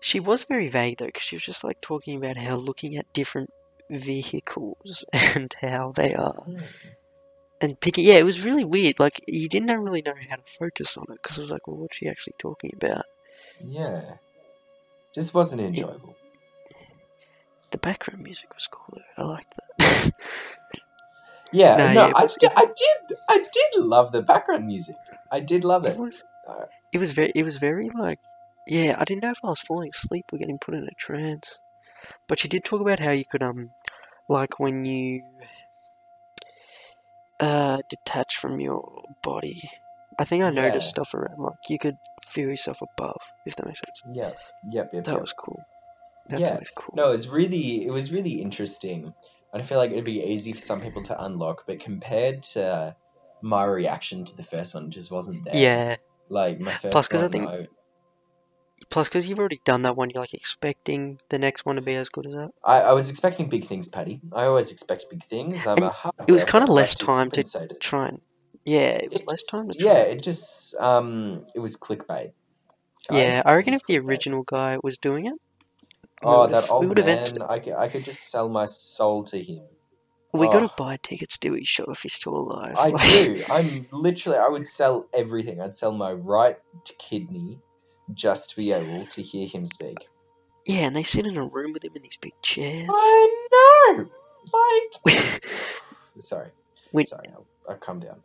She 0.00 0.18
was 0.20 0.44
very 0.44 0.68
vague 0.68 0.98
though, 0.98 1.06
because 1.06 1.22
she 1.22 1.36
was 1.36 1.42
just 1.44 1.62
like 1.62 1.80
talking 1.80 2.16
about 2.16 2.36
how 2.36 2.56
looking 2.56 2.96
at 2.96 3.12
different 3.12 3.52
vehicles 3.90 5.04
and 5.12 5.54
how 5.60 5.92
they 5.92 6.14
are, 6.14 6.44
and 7.60 7.78
picking. 7.78 8.04
Yeah, 8.04 8.14
it 8.14 8.24
was 8.24 8.42
really 8.44 8.64
weird. 8.64 8.98
Like 8.98 9.20
you 9.26 9.48
didn't 9.48 9.68
really 9.80 10.02
know 10.02 10.14
how 10.28 10.36
to 10.36 10.42
focus 10.58 10.96
on 10.96 11.04
it 11.10 11.20
because 11.22 11.38
it 11.38 11.42
was 11.42 11.50
like, 11.50 11.66
well, 11.66 11.76
what's 11.76 11.96
she 11.96 12.08
actually 12.08 12.34
talking 12.38 12.70
about? 12.74 13.04
Yeah. 13.62 14.14
Just 15.14 15.34
wasn't 15.34 15.60
enjoyable. 15.60 16.16
The 17.72 17.78
background 17.78 18.22
music 18.22 18.54
was 18.54 18.66
cool 18.70 18.98
though. 19.16 19.22
I 19.22 19.26
liked 19.26 19.54
that. 19.78 20.12
Yeah, 21.52 21.74
No, 21.76 21.86
no, 21.92 22.06
yeah, 22.06 22.12
I, 22.14 22.22
was- 22.22 22.36
di- 22.36 22.46
I 22.54 22.64
did, 22.64 23.18
I 23.28 23.38
did 23.38 23.82
love 23.82 24.12
the 24.12 24.22
background 24.22 24.68
music. 24.68 24.94
I 25.32 25.40
did 25.40 25.64
love 25.64 25.84
it 25.84 25.90
it. 25.94 25.98
was. 25.98 26.22
Uh, 26.46 26.66
It 26.92 26.98
was 26.98 27.10
very. 27.10 27.32
It 27.34 27.42
was 27.42 27.56
very 27.56 27.90
like. 27.90 28.20
Yeah, 28.70 28.94
I 28.98 29.04
didn't 29.04 29.22
know 29.24 29.32
if 29.32 29.40
I 29.44 29.48
was 29.48 29.60
falling 29.60 29.90
asleep 29.92 30.26
or 30.32 30.38
getting 30.38 30.58
put 30.58 30.74
in 30.74 30.84
a 30.84 30.94
trance. 30.96 31.58
But 32.28 32.38
she 32.38 32.48
did 32.48 32.64
talk 32.64 32.80
about 32.80 33.00
how 33.00 33.10
you 33.10 33.24
could 33.24 33.42
um, 33.42 33.70
like 34.28 34.58
when 34.60 34.84
you 34.84 35.22
uh 37.40 37.78
detach 37.88 38.36
from 38.36 38.60
your 38.60 39.02
body. 39.22 39.68
I 40.18 40.24
think 40.24 40.42
I 40.44 40.50
noticed 40.50 40.86
Yeah. 40.86 40.90
stuff 40.90 41.14
around 41.14 41.38
like 41.38 41.54
you 41.68 41.78
could 41.78 41.96
feel 42.26 42.48
yourself 42.48 42.80
above, 42.82 43.20
if 43.46 43.56
that 43.56 43.66
makes 43.66 43.80
sense. 43.80 44.02
Yeah, 44.12 44.32
yep, 44.70 44.90
yep, 44.92 45.04
That 45.04 45.12
yep. 45.12 45.20
was 45.20 45.32
cool. 45.32 45.58
That's 46.28 46.42
Yeah. 46.42 46.52
always 46.52 46.70
cool. 46.74 46.94
No, 46.94 47.08
it 47.08 47.12
was 47.12 47.28
really, 47.28 47.84
it 47.86 47.90
was 47.90 48.12
really 48.12 48.42
interesting. 48.42 49.14
And 49.52 49.62
I 49.62 49.64
feel 49.64 49.78
like 49.78 49.90
it'd 49.90 50.04
be 50.04 50.22
easy 50.22 50.52
for 50.52 50.60
some 50.60 50.80
people 50.80 51.02
to 51.04 51.24
unlock, 51.24 51.64
but 51.66 51.80
compared 51.80 52.42
to 52.54 52.94
my 53.42 53.64
reaction 53.64 54.24
to 54.26 54.36
the 54.36 54.42
first 54.44 54.74
one, 54.74 54.84
it 54.84 54.90
just 54.90 55.10
wasn't 55.10 55.44
there. 55.44 55.56
Yeah. 55.56 55.96
Like 56.28 56.60
my 56.60 56.70
first 56.72 56.92
Plus, 56.92 57.08
'cause 57.08 57.22
I 57.22 57.28
think- 57.28 57.48
I, 57.48 57.66
Plus, 58.90 59.08
because 59.08 59.28
you've 59.28 59.38
already 59.38 59.60
done 59.64 59.82
that 59.82 59.96
one, 59.96 60.10
you're 60.10 60.20
like 60.20 60.34
expecting 60.34 61.20
the 61.28 61.38
next 61.38 61.64
one 61.64 61.76
to 61.76 61.82
be 61.82 61.94
as 61.94 62.08
good 62.08 62.26
as 62.26 62.32
that. 62.32 62.50
I, 62.64 62.80
I 62.80 62.92
was 62.92 63.08
expecting 63.10 63.48
big 63.48 63.64
things, 63.64 63.88
Paddy. 63.88 64.20
I 64.32 64.44
always 64.44 64.72
expect 64.72 65.06
big 65.08 65.22
things. 65.24 65.66
I'm 65.66 65.76
And 65.76 65.86
a 65.86 65.90
hard 65.90 66.14
it 66.26 66.32
was 66.32 66.44
kinda 66.44 66.70
less 66.70 66.94
time 66.96 67.30
to 67.32 67.40
it. 67.40 67.80
Try 67.80 68.08
and 68.08 68.20
yeah, 68.64 68.88
it 69.04 69.10
was 69.12 69.22
It 69.22 69.28
less 69.28 69.44
time 69.44 69.70
to 69.70 69.78
try. 69.78 69.92
Yeah, 69.92 69.98
it 70.00 70.22
just 70.22 70.74
um, 70.80 71.46
it 71.54 71.60
was 71.60 71.76
clickbait. 71.76 72.32
yeah. 73.10 73.42
I 73.46 73.54
reckon 73.54 73.74
if 73.74 73.86
the 73.86 73.98
original 73.98 74.42
guy 74.42 74.78
was 74.82 74.98
doing 74.98 75.26
it, 75.26 75.34
Oh, 76.22 76.46
that 76.48 76.68
old 76.70 76.86
would 76.88 76.98
have 76.98 77.06
man! 77.06 77.18
entered. 77.18 77.42
I 77.48 77.58
could, 77.60 77.72
I 77.72 77.88
could 77.88 78.04
just 78.04 78.28
sell 78.30 78.48
my 78.50 78.66
soul 78.66 79.24
to 79.24 79.42
him. 79.42 79.62
We 80.34 80.46
Oh. 80.48 80.52
gotta 80.52 80.70
buy 80.76 80.98
tickets 81.02 81.38
to 81.38 81.54
his 81.54 81.66
show 81.66 81.84
if 81.84 82.02
he's 82.02 82.12
still 82.14 82.36
alive. 82.36 82.74
I 82.76 82.88
like- 82.88 83.08
do. 83.10 83.44
I'm 83.48 83.86
literally. 83.92 84.36
I 84.38 84.48
would 84.48 84.66
sell 84.66 85.08
everything. 85.14 85.60
I'd 85.62 85.76
sell 85.76 85.92
my 85.92 86.12
right 86.12 86.58
kidney 86.98 87.58
just 88.14 88.50
to 88.50 88.56
be 88.56 88.72
able 88.72 89.06
to 89.06 89.22
hear 89.22 89.46
him 89.46 89.66
speak. 89.66 89.96
Yeah, 90.66 90.80
and 90.86 90.94
they 90.96 91.02
sit 91.04 91.26
in 91.26 91.36
a 91.36 91.46
room 91.46 91.72
with 91.72 91.84
him 91.84 91.92
in 91.96 92.02
these 92.02 92.18
big 92.20 92.34
chairs. 92.42 92.88
I 92.90 93.48
know. 93.96 94.06
Like, 95.06 95.42
sorry, 96.20 96.50
we, 96.92 97.04
sorry. 97.04 97.24
I'll, 97.32 97.46
I'll 97.68 97.76
calm 97.76 98.00
down. 98.00 98.20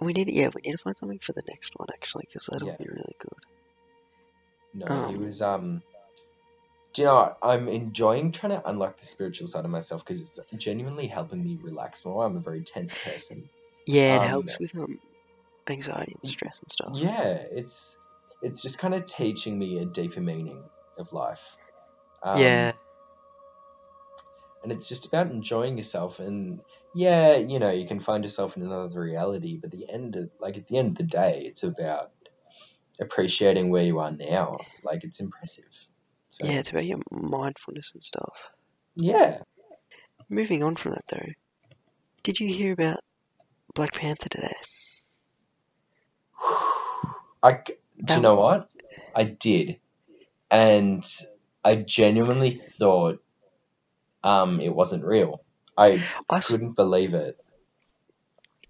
we 0.00 0.12
need, 0.12 0.30
yeah, 0.30 0.50
we 0.54 0.62
need 0.62 0.72
to 0.72 0.78
find 0.78 0.96
something 0.96 1.18
for 1.18 1.32
the 1.32 1.42
next 1.48 1.72
one 1.76 1.88
actually, 1.92 2.24
because 2.28 2.48
that'll 2.50 2.68
Yeah. 2.68 2.76
be 2.78 2.86
really 2.88 3.16
good. 3.18 3.38
No, 4.74 4.86
Um, 4.86 5.14
it 5.14 5.18
was 5.18 5.42
um. 5.42 5.82
Do 6.92 7.02
you 7.02 7.06
know 7.08 7.14
what? 7.14 7.38
I'm 7.42 7.66
enjoying 7.68 8.30
trying 8.30 8.52
to 8.60 8.68
unlock 8.68 8.98
the 8.98 9.06
spiritual 9.06 9.48
side 9.48 9.64
of 9.64 9.70
myself 9.70 10.04
because 10.04 10.20
it's 10.22 10.38
genuinely 10.56 11.08
helping 11.08 11.42
me 11.42 11.58
relax 11.60 12.06
more. 12.06 12.24
I'm 12.24 12.36
a 12.36 12.40
very 12.40 12.62
tense 12.62 12.96
person. 12.98 13.48
Yeah, 13.86 14.16
it 14.16 14.22
Um, 14.22 14.28
helps 14.28 14.58
with 14.60 14.76
um 14.76 14.98
anxiety 15.68 16.14
and 16.22 16.30
stress 16.30 16.60
and 16.60 16.70
stuff. 16.70 16.90
Yeah, 16.94 17.24
it's 17.50 17.98
it's 18.44 18.62
just 18.62 18.78
kind 18.78 18.94
of 18.94 19.06
teaching 19.06 19.58
me 19.58 19.78
a 19.78 19.84
deeper 19.84 20.20
meaning 20.20 20.62
of 20.98 21.12
life. 21.12 21.56
Um, 22.22 22.40
yeah, 22.40 22.72
and 24.64 24.72
it's 24.72 24.88
just 24.88 25.06
about 25.06 25.30
enjoying 25.30 25.76
yourself. 25.76 26.18
And 26.18 26.60
yeah, 26.94 27.36
you 27.36 27.58
know, 27.58 27.70
you 27.70 27.86
can 27.86 28.00
find 28.00 28.24
yourself 28.24 28.56
in 28.56 28.62
another 28.62 29.00
reality, 29.00 29.58
but 29.60 29.70
the 29.70 29.88
end, 29.88 30.16
of, 30.16 30.30
like 30.40 30.56
at 30.56 30.66
the 30.66 30.78
end 30.78 30.88
of 30.88 30.94
the 30.96 31.04
day, 31.04 31.44
it's 31.46 31.62
about 31.62 32.10
appreciating 33.00 33.68
where 33.70 33.84
you 33.84 33.98
are 33.98 34.10
now. 34.10 34.56
Like 34.82 35.04
it's 35.04 35.20
impressive. 35.20 35.68
So, 36.30 36.46
yeah, 36.46 36.54
it's 36.54 36.70
about 36.70 36.86
your 36.86 37.00
mindfulness 37.12 37.92
and 37.92 38.02
stuff. 38.02 38.50
yeah. 38.96 39.38
Moving 40.30 40.62
on 40.62 40.74
from 40.76 40.92
that 40.92 41.04
though, 41.08 41.28
did 42.22 42.40
you 42.40 42.48
hear 42.48 42.72
about 42.72 43.00
Black 43.74 43.92
Panther 43.92 44.30
today? 44.30 44.54
I 47.42 47.58
do 48.02 48.14
you 48.14 48.20
know 48.20 48.34
what? 48.34 48.70
I 49.14 49.24
did, 49.24 49.78
and 50.50 51.04
I 51.64 51.76
genuinely 51.76 52.50
thought 52.50 53.22
um 54.22 54.60
it 54.60 54.74
wasn't 54.74 55.04
real. 55.04 55.42
I 55.76 56.02
I 56.28 56.38
s- 56.38 56.48
couldn't 56.48 56.72
believe 56.72 57.14
it. 57.14 57.38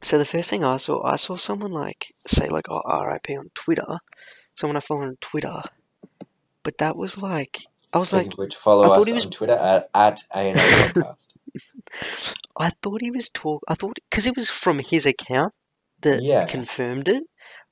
so 0.02 0.18
the 0.18 0.24
first 0.24 0.50
thing 0.50 0.64
I 0.64 0.76
saw, 0.76 1.02
I 1.04 1.16
saw 1.16 1.37
someone 1.37 1.72
like 1.72 2.14
say 2.26 2.48
like 2.48 2.68
oh, 2.70 2.82
R.I.P. 2.84 3.37
on 3.37 3.50
Twitter, 3.54 3.98
someone 4.54 4.76
I 4.76 4.80
follow 4.80 5.02
on 5.02 5.16
Twitter, 5.20 5.62
but 6.62 6.78
that 6.78 6.96
was 6.96 7.22
like 7.22 7.66
I 7.92 7.98
was 7.98 8.08
Speaking 8.08 8.30
like 8.30 8.38
which, 8.38 8.54
follow 8.56 8.84
I 8.84 8.88
thought 8.88 8.98
us 9.02 9.06
he 9.06 9.12
was- 9.14 9.26
on 9.26 9.30
Twitter 9.32 9.54
at 9.56 9.88
at 9.94 10.20
ANL 10.34 10.54
Podcast. 10.92 11.32
I 12.56 12.70
thought 12.70 13.00
he 13.02 13.10
was 13.10 13.28
talk. 13.28 13.62
I 13.68 13.74
thought 13.74 13.98
because 14.10 14.26
it 14.26 14.37
was 14.37 14.50
from 14.50 14.78
his 14.80 15.06
account 15.06 15.52
that 16.00 16.22
Yeah. 16.22 16.44
confirmed 16.46 17.08
it. 17.08 17.24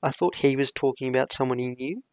I 0.03 0.11
thought 0.11 0.35
he 0.35 0.55
was 0.55 0.71
talking 0.71 1.09
about 1.09 1.31
someone 1.33 1.59
he 1.59 1.69
knew, 1.69 2.03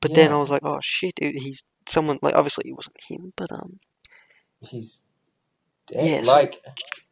but 0.00 0.14
then 0.14 0.32
I 0.32 0.38
was 0.38 0.50
like, 0.50 0.62
oh 0.64 0.78
shit, 0.80 1.14
it- 1.20 1.38
he's 1.38 1.64
someone 1.86 2.18
like 2.22 2.34
obviously 2.34 2.68
it 2.68 2.74
wasn't 2.74 2.96
him, 3.08 3.32
but 3.36 3.50
um, 3.50 3.80
He's 4.60 5.02
dead. 5.86 6.04
Yeah, 6.04 6.22
so- 6.22 6.32
like 6.32 6.60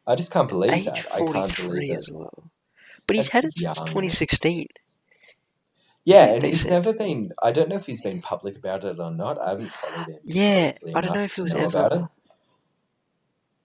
I 0.05 0.15
just 0.15 0.31
can't 0.31 0.47
believe 0.49 0.71
age 0.71 0.85
that. 0.85 1.07
I 1.13 1.17
can't 1.19 1.55
believe 1.57 1.91
it. 1.91 1.97
as 1.97 2.09
well. 2.11 2.51
But 3.07 3.15
he's 3.15 3.25
That's 3.25 3.33
had 3.33 3.45
it 3.45 3.57
since 3.57 3.79
2016. 3.79 4.67
Yeah, 6.05 6.25
and 6.35 6.43
he's 6.43 6.61
said- 6.61 6.71
never 6.71 6.93
been. 6.93 7.33
I 7.41 7.51
don't 7.51 7.67
know 7.69 7.75
if 7.75 7.85
he's 7.85 8.01
been 8.01 8.21
public 8.21 8.55
about 8.57 8.83
it 8.85 8.99
or 8.99 9.11
not. 9.11 9.41
I 9.41 9.49
haven't 9.51 9.73
followed 9.73 10.07
him. 10.07 10.19
Yeah, 10.25 10.71
I 10.95 11.01
don't 11.01 11.13
know 11.15 11.23
if 11.23 11.37
it 11.37 11.41
was 11.41 11.53
ever. 11.53 11.65
about 11.65 11.91
it. 11.93 12.01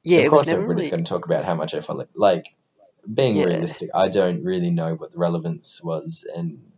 Yeah, 0.04 0.18
of 0.20 0.24
it 0.24 0.30
was 0.32 0.38
course, 0.42 0.46
just 0.56 0.66
really. 0.66 0.90
going 0.90 1.04
to 1.04 1.08
talk 1.08 1.24
about 1.26 1.44
how 1.44 1.54
much 1.54 1.74
I 1.74 1.80
follow. 1.80 2.08
Like, 2.14 2.54
being 3.12 3.36
Yeah. 3.36 3.46
realistic, 3.46 3.90
I 3.94 4.08
don't 4.08 4.44
really 4.44 4.70
know 4.70 4.94
what 4.94 5.12
the 5.12 5.18
relevance 5.18 5.82
was, 5.82 6.28
and 6.34 6.70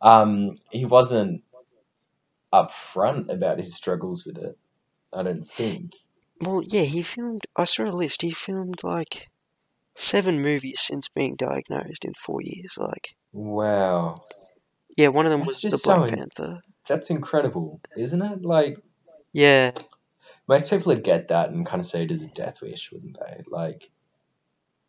um, 0.00 0.56
he 0.70 0.84
wasn't. 0.84 1.42
upfront 2.52 3.30
about 3.32 3.58
his 3.58 3.74
struggles 3.74 4.24
with 4.24 4.38
it. 4.38 4.56
I 5.12 5.22
don't 5.24 5.44
think. 5.44 5.92
Well, 6.40 6.62
yeah, 6.62 6.82
he 6.82 7.02
filmed. 7.02 7.42
I 7.56 7.64
saw 7.64 7.84
a 7.84 7.90
list. 7.90 8.22
He 8.22 8.32
filmed 8.32 8.84
like 8.84 9.28
seven 9.94 10.40
movies 10.40 10.80
since 10.80 11.08
being 11.08 11.36
diagnosed 11.36 12.04
in 12.04 12.14
four 12.14 12.40
years. 12.42 12.76
Like, 12.78 13.14
Wow, 13.32 14.14
yeah, 14.96 15.08
one 15.08 15.26
of 15.26 15.32
them 15.32 15.40
That's 15.40 15.48
was 15.48 15.60
the 15.62 15.70
just 15.70 15.84
Black 15.84 16.08
so- 16.10 16.14
Panther. 16.16 16.60
that's 16.86 17.10
incredible, 17.10 17.80
isn't 17.96 18.22
it? 18.22 18.42
Like 18.44 18.78
Yeah, 19.32 19.72
most 20.46 20.70
people 20.70 20.92
would 20.94 21.02
get 21.02 21.28
that 21.28 21.50
and 21.50 21.64
kind 21.66 21.80
of 21.80 21.86
say 21.86 22.04
it 22.04 22.10
as 22.12 22.22
a 22.22 22.28
death 22.28 22.60
wish, 22.62 22.92
wouldn't 22.92 23.18
they? 23.18 23.42
Like, 23.48 23.90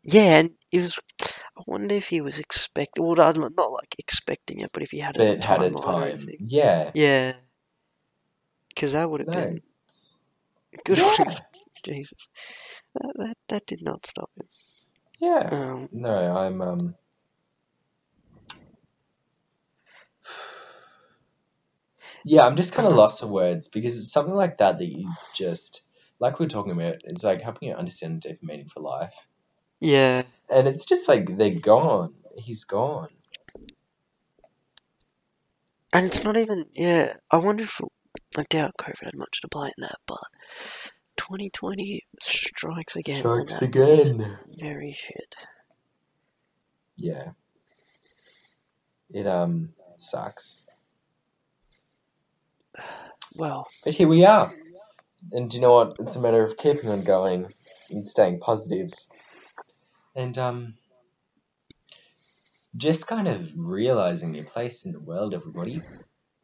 yeah, 0.05 0.39
and 0.39 0.51
it 0.71 0.81
was. 0.81 0.99
I 1.57 1.63
wonder 1.67 1.95
if 1.95 2.09
he 2.09 2.21
was 2.21 2.39
expecting. 2.39 3.05
Well, 3.05 3.15
not 3.15 3.71
like 3.73 3.95
expecting 3.99 4.61
it, 4.61 4.71
but 4.73 4.83
if 4.83 4.91
he 4.91 4.99
had 4.99 5.17
a 5.17 5.25
it 5.25 5.43
had 5.43 5.63
a 5.63 5.71
time. 5.71 6.35
Yeah. 6.39 6.93
Yeah, 6.93 7.33
because 8.69 8.93
that 8.93 9.09
would 9.09 9.21
have 9.21 9.29
No. 9.29 9.31
been 9.31 9.61
good. 10.85 10.99
Yeah. 10.99 11.39
Jesus, 11.85 12.29
that, 12.95 13.13
that 13.17 13.37
that 13.49 13.67
did 13.67 13.81
not 13.83 14.05
stop 14.07 14.31
him. 14.37 14.47
Yeah. 15.19 15.51
Um, 15.51 15.89
No, 15.91 16.15
I'm 16.37 16.61
um. 16.61 16.95
Yeah, 22.23 22.43
I'm 22.45 22.55
just 22.55 22.75
kind 22.75 22.87
of 22.87 22.93
Uh-huh. 22.93 22.95
lost 22.95 23.21
for 23.21 23.27
words 23.27 23.69
because 23.69 23.97
it's 23.97 24.11
something 24.11 24.33
like 24.35 24.59
that 24.59 24.79
that 24.79 24.85
you 24.87 25.15
just 25.33 25.83
like 26.19 26.39
we 26.39 26.45
are 26.45 26.49
talking 26.49 26.73
about. 26.73 26.97
It's 27.05 27.23
like 27.23 27.41
helping 27.41 27.69
you 27.69 27.75
understand 27.75 28.21
deeper 28.21 28.45
meaning 28.45 28.69
for 28.73 28.81
life, 28.81 29.13
yeah, 29.85 30.23
and 30.49 30.67
it's 30.67 30.85
just 30.85 31.07
like 31.07 31.37
they're 31.37 31.51
gone. 31.59 32.13
He's 32.37 32.63
gone. 32.65 33.09
and 35.93 36.07
it's 36.07 36.23
not 36.23 36.37
even. 36.37 36.65
Yeah, 36.75 37.13
I 37.31 37.37
wonder 37.37 37.63
if 37.63 37.79
I 38.37 38.43
doubt 38.49 38.75
COVID 38.79 39.05
had 39.05 39.15
much 39.15 39.39
to 39.41 39.47
play 39.47 39.67
in 39.67 39.81
that, 39.81 39.97
but 40.05 40.19
2020 41.17 42.03
strikes 42.21 42.95
again. 42.97 43.19
Strikes 43.19 43.61
again. 43.61 44.37
Very 44.57 44.93
shit. 44.93 45.35
Yeah. 46.97 47.31
It 49.11 49.27
um 49.27 49.69
sucks, 49.97 50.61
Well, 53.35 53.67
but 53.83 53.93
here 53.93 54.07
we 54.07 54.25
are. 54.25 54.53
And 55.31 55.53
you 55.53 55.61
know 55.61 55.73
what? 55.73 55.95
It's 55.99 56.15
a 56.17 56.21
matter 56.21 56.43
of 56.43 56.57
keeping 56.57 56.89
on 56.89 57.03
going 57.03 57.53
and 57.89 58.05
staying 58.05 58.39
positive, 58.39 58.91
and 60.15 60.37
um, 60.37 60.75
just 62.77 63.07
kind 63.07 63.27
of 63.27 63.51
realizing 63.57 64.35
your 64.35 64.45
place 64.45 64.85
in 64.85 64.93
the 64.93 64.99
world. 65.01 65.33
Everybody, 65.33 65.85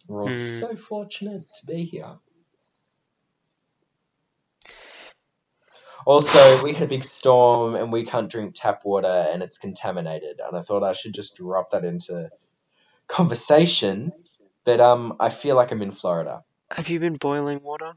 we're 0.07 0.23
all 0.23 0.31
Mm. 0.31 0.31
so 0.31 0.75
fortunate 0.75 1.43
to 1.62 1.67
be 1.67 1.84
here. 1.86 2.17
Also, 6.05 6.62
we 6.62 6.73
had 6.73 6.84
a 6.84 6.88
big 6.88 7.03
storm 7.05 7.75
and 7.75 7.91
we 7.91 8.05
can't 8.05 8.29
drink 8.31 8.55
tap 8.55 8.81
water 8.86 9.07
and 9.31 9.43
it's 9.43 9.60
contaminated. 9.60 10.41
And 10.45 10.57
I 10.57 10.62
thought 10.63 10.84
I 10.84 10.93
should 10.93 11.13
just 11.13 11.38
drop 11.38 11.71
that 11.71 11.86
into 11.86 12.29
conversation. 13.07 14.13
But 14.65 14.81
um, 14.81 15.15
I 15.19 15.29
feel 15.29 15.55
like 15.55 15.71
I'm 15.71 15.81
in 15.84 15.91
Florida. 15.91 16.43
have 16.71 16.89
you 16.89 16.99
been 16.99 17.17
boiling 17.17 17.62
water? 17.63 17.93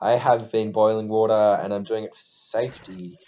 I 0.00 0.16
have 0.16 0.52
been 0.52 0.72
boiling 0.72 1.08
water 1.08 1.60
and 1.62 1.74
I'm 1.74 1.84
doing 1.84 2.04
it 2.04 2.14
for 2.14 2.20
safety, 2.22 3.18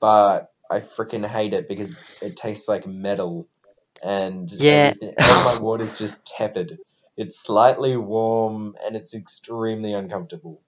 but 0.00 0.48
I 0.70 0.80
freaking 0.80 1.26
hate 1.26 1.52
it 1.52 1.68
because 1.68 1.98
it 2.22 2.36
tastes 2.36 2.68
like 2.68 2.86
metal 2.86 3.48
and 4.02 4.50
Yeah. 4.50 4.94
all 5.02 5.54
my 5.54 5.58
water's 5.60 5.98
just 5.98 6.26
tepid. 6.26 6.78
It's 7.16 7.38
slightly 7.38 7.96
warm 7.96 8.76
and 8.84 8.96
it's 8.96 9.14
extremely 9.14 9.92
uncomfortable. 9.92 10.62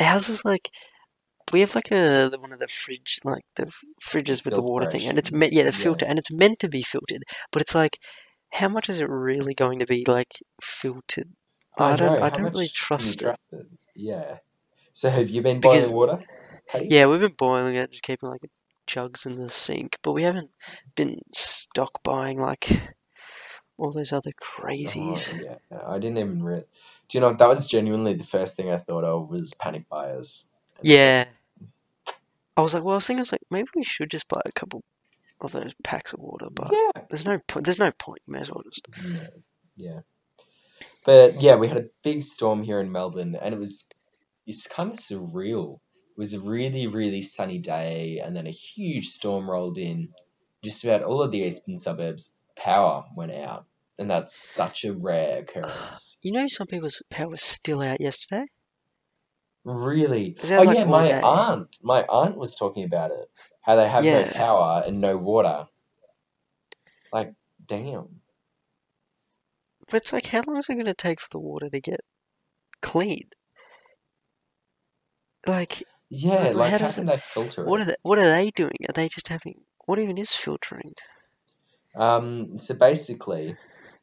Ours 0.00 0.28
is 0.28 0.44
like 0.44 0.70
we 1.52 1.60
have 1.60 1.74
like 1.74 1.90
a 1.90 2.28
the- 2.30 2.38
one 2.40 2.52
of 2.52 2.58
the 2.58 2.68
fridge 2.68 3.18
like 3.24 3.44
the 3.56 3.72
fridges 4.04 4.44
with 4.44 4.54
the 4.54 4.62
water 4.62 4.88
thing, 4.90 5.06
and 5.08 5.18
it's 5.18 5.32
meant 5.32 5.52
yeah 5.52 5.62
the 5.62 5.70
Filtrations, 5.70 5.78
yeah. 5.78 5.82
filter, 5.84 6.06
and 6.06 6.18
it's 6.18 6.30
meant 6.30 6.58
to 6.60 6.68
be 6.68 6.82
filtered, 6.82 7.22
but 7.50 7.62
it's 7.62 7.74
like 7.74 7.98
how 8.52 8.68
much 8.68 8.88
is 8.88 9.00
it 9.00 9.08
really 9.08 9.54
going 9.54 9.78
to 9.80 9.86
be 9.86 10.04
like 10.06 10.32
filtered? 10.60 11.30
I 11.78 11.96
don't- 11.96 12.18
know, 12.20 12.24
I 12.24 12.30
don't 12.30 12.44
really 12.44 12.68
trust 12.68 13.06
you 13.06 13.12
it. 13.12 13.18
trust 13.20 13.52
it. 13.52 13.66
Yeah. 13.94 14.36
So 14.92 15.10
have 15.10 15.28
you 15.30 15.42
been 15.42 15.60
Because- 15.60 15.84
boiling 15.88 15.94
water? 15.96 16.20
Paddy? 16.68 16.88
Yeah, 16.90 17.06
we've 17.06 17.20
been 17.20 17.32
boiling 17.38 17.76
it, 17.76 17.90
just 17.90 18.02
keeping 18.02 18.28
like 18.28 18.42
jugs 18.86 19.26
in 19.26 19.36
the 19.36 19.50
sink, 19.50 19.98
but 20.02 20.12
we 20.12 20.22
haven't 20.22 20.50
been 20.94 21.20
stock 21.32 22.02
buying 22.02 22.38
like 22.38 22.80
all 23.78 23.92
those 23.92 24.12
other 24.12 24.32
crazies. 24.32 25.32
Oh, 25.34 25.38
yeah, 25.70 25.78
I 25.86 25.98
didn't 25.98 26.18
even 26.18 26.42
read. 26.42 26.64
Do 27.08 27.18
you 27.18 27.20
know 27.22 27.32
that 27.34 27.48
was 27.48 27.66
genuinely 27.66 28.14
the 28.14 28.24
first 28.24 28.56
thing 28.56 28.70
I 28.70 28.78
thought 28.78 29.04
of 29.04 29.28
was 29.28 29.54
panic 29.54 29.88
buyers. 29.88 30.50
Yeah. 30.82 31.26
I 32.56 32.62
was 32.62 32.74
like, 32.74 32.82
well, 32.84 32.94
I 32.94 32.96
was 32.96 33.06
thinking, 33.06 33.20
I 33.20 33.22
was 33.22 33.32
like, 33.32 33.42
maybe 33.50 33.68
we 33.74 33.84
should 33.84 34.10
just 34.10 34.28
buy 34.28 34.40
a 34.44 34.52
couple 34.52 34.82
of 35.40 35.52
those 35.52 35.74
packs 35.84 36.12
of 36.14 36.20
water, 36.20 36.46
but 36.50 36.70
Yeah. 36.72 37.02
there's 37.10 37.24
no 37.24 37.38
point. 37.46 37.66
There's 37.66 37.78
no 37.78 37.92
point. 37.92 38.22
May 38.26 38.40
as 38.40 38.50
well 38.50 38.62
just. 38.64 38.88
Yeah. 39.04 39.28
Yeah. 39.76 40.00
But 41.04 41.40
yeah, 41.40 41.56
we 41.56 41.68
had 41.68 41.76
a 41.76 41.88
big 42.02 42.22
storm 42.22 42.62
here 42.62 42.80
in 42.80 42.90
Melbourne, 42.90 43.36
and 43.40 43.54
it 43.54 43.58
was 43.58 43.88
it's 44.46 44.66
kind 44.66 44.90
of 44.90 44.98
surreal. 44.98 45.80
It 46.16 46.20
was 46.20 46.32
a 46.32 46.40
really, 46.40 46.86
really 46.86 47.20
sunny 47.20 47.58
day, 47.58 48.20
and 48.24 48.34
then 48.34 48.46
a 48.46 48.50
huge 48.50 49.08
storm 49.08 49.50
rolled 49.50 49.76
in. 49.76 50.14
Just 50.64 50.82
about 50.82 51.02
all 51.02 51.20
of 51.20 51.30
the 51.30 51.40
eastern 51.40 51.76
suburbs, 51.76 52.38
power 52.56 53.04
went 53.14 53.32
out, 53.32 53.66
and 53.98 54.10
that's 54.10 54.34
such 54.34 54.86
a 54.86 54.94
rare 54.94 55.40
occurrence. 55.40 56.18
You 56.22 56.32
know, 56.32 56.48
some 56.48 56.66
people's 56.68 57.02
power 57.10 57.28
was 57.28 57.42
still 57.42 57.82
out 57.82 58.00
yesterday. 58.00 58.46
Really? 59.64 60.36
Oh 60.42 60.62
like 60.62 60.74
yeah, 60.74 60.84
my 60.84 61.08
day? 61.08 61.20
aunt, 61.22 61.76
my 61.82 62.02
aunt 62.08 62.36
was 62.38 62.56
talking 62.56 62.84
about 62.84 63.10
it. 63.10 63.30
How 63.60 63.76
they 63.76 63.86
have 63.86 64.04
Yeah. 64.04 64.22
no 64.22 64.32
power 64.32 64.82
and 64.86 65.00
no 65.02 65.18
water. 65.18 65.66
Like, 67.12 67.34
damn. 67.66 68.22
But 69.88 69.98
it's 69.98 70.12
like, 70.12 70.26
how 70.26 70.42
long 70.46 70.56
is 70.56 70.68
it 70.68 70.74
going 70.74 70.86
to 70.86 70.94
take 70.94 71.20
for 71.20 71.28
the 71.30 71.38
water 71.38 71.68
to 71.68 71.80
get 71.80 72.00
clean? 72.80 73.28
Like, 75.46 75.84
Yeah, 76.08 76.52
like 76.54 76.70
how 76.72 76.78
how 76.78 76.78
does 76.78 76.94
can 76.94 77.04
it- 77.04 77.06
they 77.06 77.18
filter 77.18 77.64
what 77.64 77.80
it? 77.80 77.82
are 77.82 77.86
they? 77.86 77.96
What 78.02 78.18
are 78.18 78.28
they 78.30 78.50
doing? 78.50 78.76
Are 78.88 78.92
they 78.92 79.08
just 79.08 79.28
having? 79.28 79.60
What 79.86 79.98
even 79.98 80.18
is 80.18 80.30
filtering? 80.30 80.94
Um, 81.94 82.58
so 82.58 82.74
basically, 82.74 83.56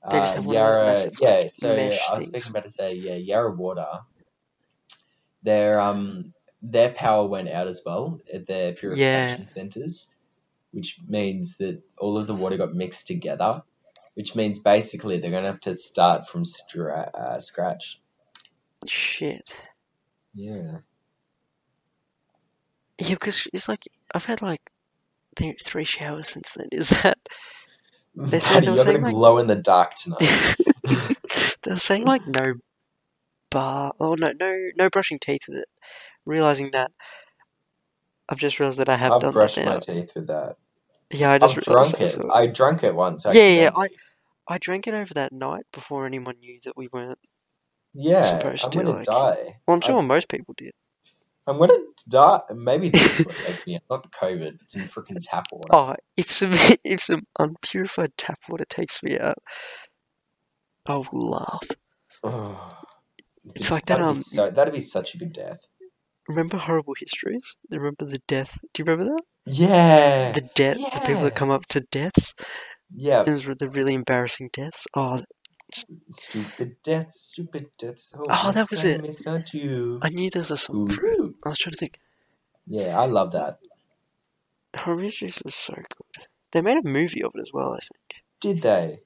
uh, 0.03 0.33
have 0.33 0.45
one 0.45 0.55
of 0.57 0.63
those 0.87 1.05
Yarra, 1.05 1.11
yeah. 1.19 1.47
So 1.47 1.75
I 1.75 2.13
was 2.13 2.25
speaking 2.27 2.49
about 2.49 2.63
to 2.63 2.69
say, 2.69 2.95
yeah, 2.95 3.15
Yarra 3.15 3.51
Water. 3.51 3.87
Their 5.43 5.79
um, 5.79 6.33
their 6.61 6.89
power 6.89 7.27
went 7.27 7.49
out 7.49 7.67
as 7.67 7.81
well 7.85 8.19
at 8.33 8.47
their 8.47 8.73
purification 8.73 9.47
centers, 9.47 10.13
which 10.71 10.99
means 11.07 11.57
that 11.57 11.81
all 11.97 12.17
of 12.17 12.27
the 12.27 12.35
water 12.35 12.57
got 12.57 12.73
mixed 12.73 13.07
together. 13.07 13.61
Which 14.15 14.35
means 14.35 14.59
basically 14.59 15.17
they're 15.17 15.31
gonna 15.31 15.47
have 15.47 15.61
to 15.61 15.75
start 15.75 16.27
from 16.27 16.45
stra- 16.45 17.09
uh, 17.13 17.39
scratch. 17.39 17.99
Shit. 18.87 19.49
Yeah. 20.35 20.77
Yeah, 22.99 23.15
because 23.15 23.47
it's 23.53 23.67
like 23.67 23.83
I've 24.13 24.25
had 24.25 24.41
like 24.41 24.61
th- 25.35 25.63
three 25.63 25.83
showers 25.85 26.29
since 26.29 26.51
then. 26.51 26.67
Is 26.71 26.89
that 26.89 27.17
mm-hmm. 28.17 28.27
They 28.27 28.39
said 28.39 28.53
Paddy, 28.53 28.65
they 28.65 28.71
were 28.71 28.77
you're 28.77 28.85
gonna 28.85 28.95
saying, 28.95 29.03
like- 29.03 29.13
glow 29.13 29.37
in 29.39 29.47
the 29.47 29.55
dark 29.55 29.95
tonight. 29.95 30.55
they're 31.63 31.77
saying 31.77 32.05
like 32.05 32.27
no 32.27 32.53
bar? 33.49 33.93
Oh 33.99 34.15
no, 34.15 34.31
no, 34.39 34.69
no 34.77 34.89
brushing 34.89 35.19
teeth 35.19 35.41
with 35.47 35.57
it. 35.59 35.67
Realizing 36.25 36.71
that 36.71 36.91
I've 38.29 38.37
just 38.37 38.59
realized 38.59 38.79
that 38.79 38.89
I 38.89 38.95
have 38.95 39.11
I've 39.13 39.21
done 39.21 39.33
brushed 39.33 39.55
that 39.55 39.65
now. 39.65 39.73
my 39.73 39.79
teeth 39.79 40.11
with 40.15 40.27
that. 40.27 40.55
Yeah, 41.11 41.31
I 41.31 41.37
just 41.39 41.57
I've 41.57 41.67
realized 41.67 41.91
drunk 41.95 41.99
that 41.99 42.01
it. 42.01 42.05
as 42.05 42.17
well. 42.17 42.31
I 42.33 42.47
drank 42.47 42.83
it 42.83 42.95
once. 42.95 43.25
Yeah, 43.31 43.47
yeah. 43.47 43.69
I 43.75 43.89
I 44.47 44.57
drank 44.57 44.87
it 44.87 44.93
over 44.93 45.13
that 45.15 45.31
night 45.33 45.65
before 45.71 46.05
anyone 46.05 46.35
knew 46.39 46.59
that 46.65 46.77
we 46.77 46.87
weren't. 46.91 47.19
Yeah, 47.93 48.23
supposed 48.39 48.65
I'm 48.65 48.71
to, 48.71 48.77
gonna 48.79 48.89
like- 48.91 49.05
die. 49.05 49.57
Well, 49.67 49.75
I'm 49.75 49.81
I- 49.83 49.85
sure 49.85 50.01
most 50.01 50.27
people 50.27 50.53
did. 50.57 50.73
I'm 51.45 51.57
gonna 51.57 51.77
die. 52.07 52.41
Maybe 52.55 52.89
this 52.89 53.19
is 53.19 53.25
what 53.25 53.35
takes 53.35 53.67
me 53.67 53.75
out. 53.75 53.81
Not 53.89 54.11
COVID, 54.11 54.59
but 54.59 54.71
some 54.71 54.83
freaking 54.83 55.17
tap 55.21 55.47
water. 55.51 55.69
Oh, 55.71 55.95
if 56.15 56.31
some 56.31 56.53
if 56.83 57.03
some 57.03 57.27
unpurified 57.37 58.11
tap 58.17 58.39
water 58.47 58.65
takes 58.69 59.03
me 59.03 59.19
out, 59.19 59.37
I 60.85 60.95
will 60.95 61.29
laugh. 61.29 61.67
Oh. 62.23 62.65
It's 63.55 63.71
like 63.71 63.85
that, 63.87 63.97
That'd 63.97 64.07
um, 64.07 64.15
so, 64.15 64.49
that'd 64.49 64.73
be 64.73 64.79
such 64.79 65.15
a 65.15 65.17
good 65.17 65.33
death. 65.33 65.59
Remember 66.29 66.55
horrible 66.57 66.93
histories? 66.97 67.57
Remember 67.69 68.05
the 68.05 68.21
death? 68.25 68.57
Do 68.73 68.81
you 68.81 68.85
remember 68.85 69.13
that? 69.13 69.23
Yeah. 69.45 70.31
The 70.31 70.49
death, 70.55 70.77
Yeah. 70.79 70.97
the 70.97 71.05
people 71.05 71.23
that 71.23 71.35
come 71.35 71.51
up 71.51 71.65
to 71.67 71.81
deaths. 71.91 72.33
Yeah. 72.95 73.23
It 73.27 73.29
was 73.29 73.43
the 73.45 73.69
really 73.69 73.93
embarrassing 73.95 74.51
deaths. 74.53 74.87
Oh, 74.93 75.21
Stupid 76.11 76.77
deaths. 76.83 77.19
Stupid 77.19 77.69
deaths. 77.77 78.13
Oh, 78.17 78.23
Oh, 78.29 78.51
that 78.51 78.69
was 78.69 78.83
it. 78.83 79.03
It's 79.05 79.25
not 79.25 79.53
you. 79.53 79.99
I 80.01 80.09
knew 80.09 80.29
there 80.29 80.41
was 80.41 80.51
a 80.51 80.57
song. 80.57 80.91
Ooh. 80.91 81.35
I 81.45 81.49
was 81.49 81.57
trying 81.59 81.71
to 81.73 81.77
think. 81.77 81.99
Yeah, 82.67 82.99
I 82.99 83.05
love 83.05 83.31
that. 83.33 83.59
Histories 84.75 85.41
was 85.43 85.55
so 85.55 85.73
good. 85.75 86.27
They 86.51 86.61
made 86.61 86.77
a 86.83 86.87
movie 86.87 87.23
of 87.23 87.31
it 87.35 87.41
as 87.41 87.51
well. 87.53 87.73
I 87.73 87.79
think. 87.79 88.23
Did 88.39 88.61
they? 88.61 88.99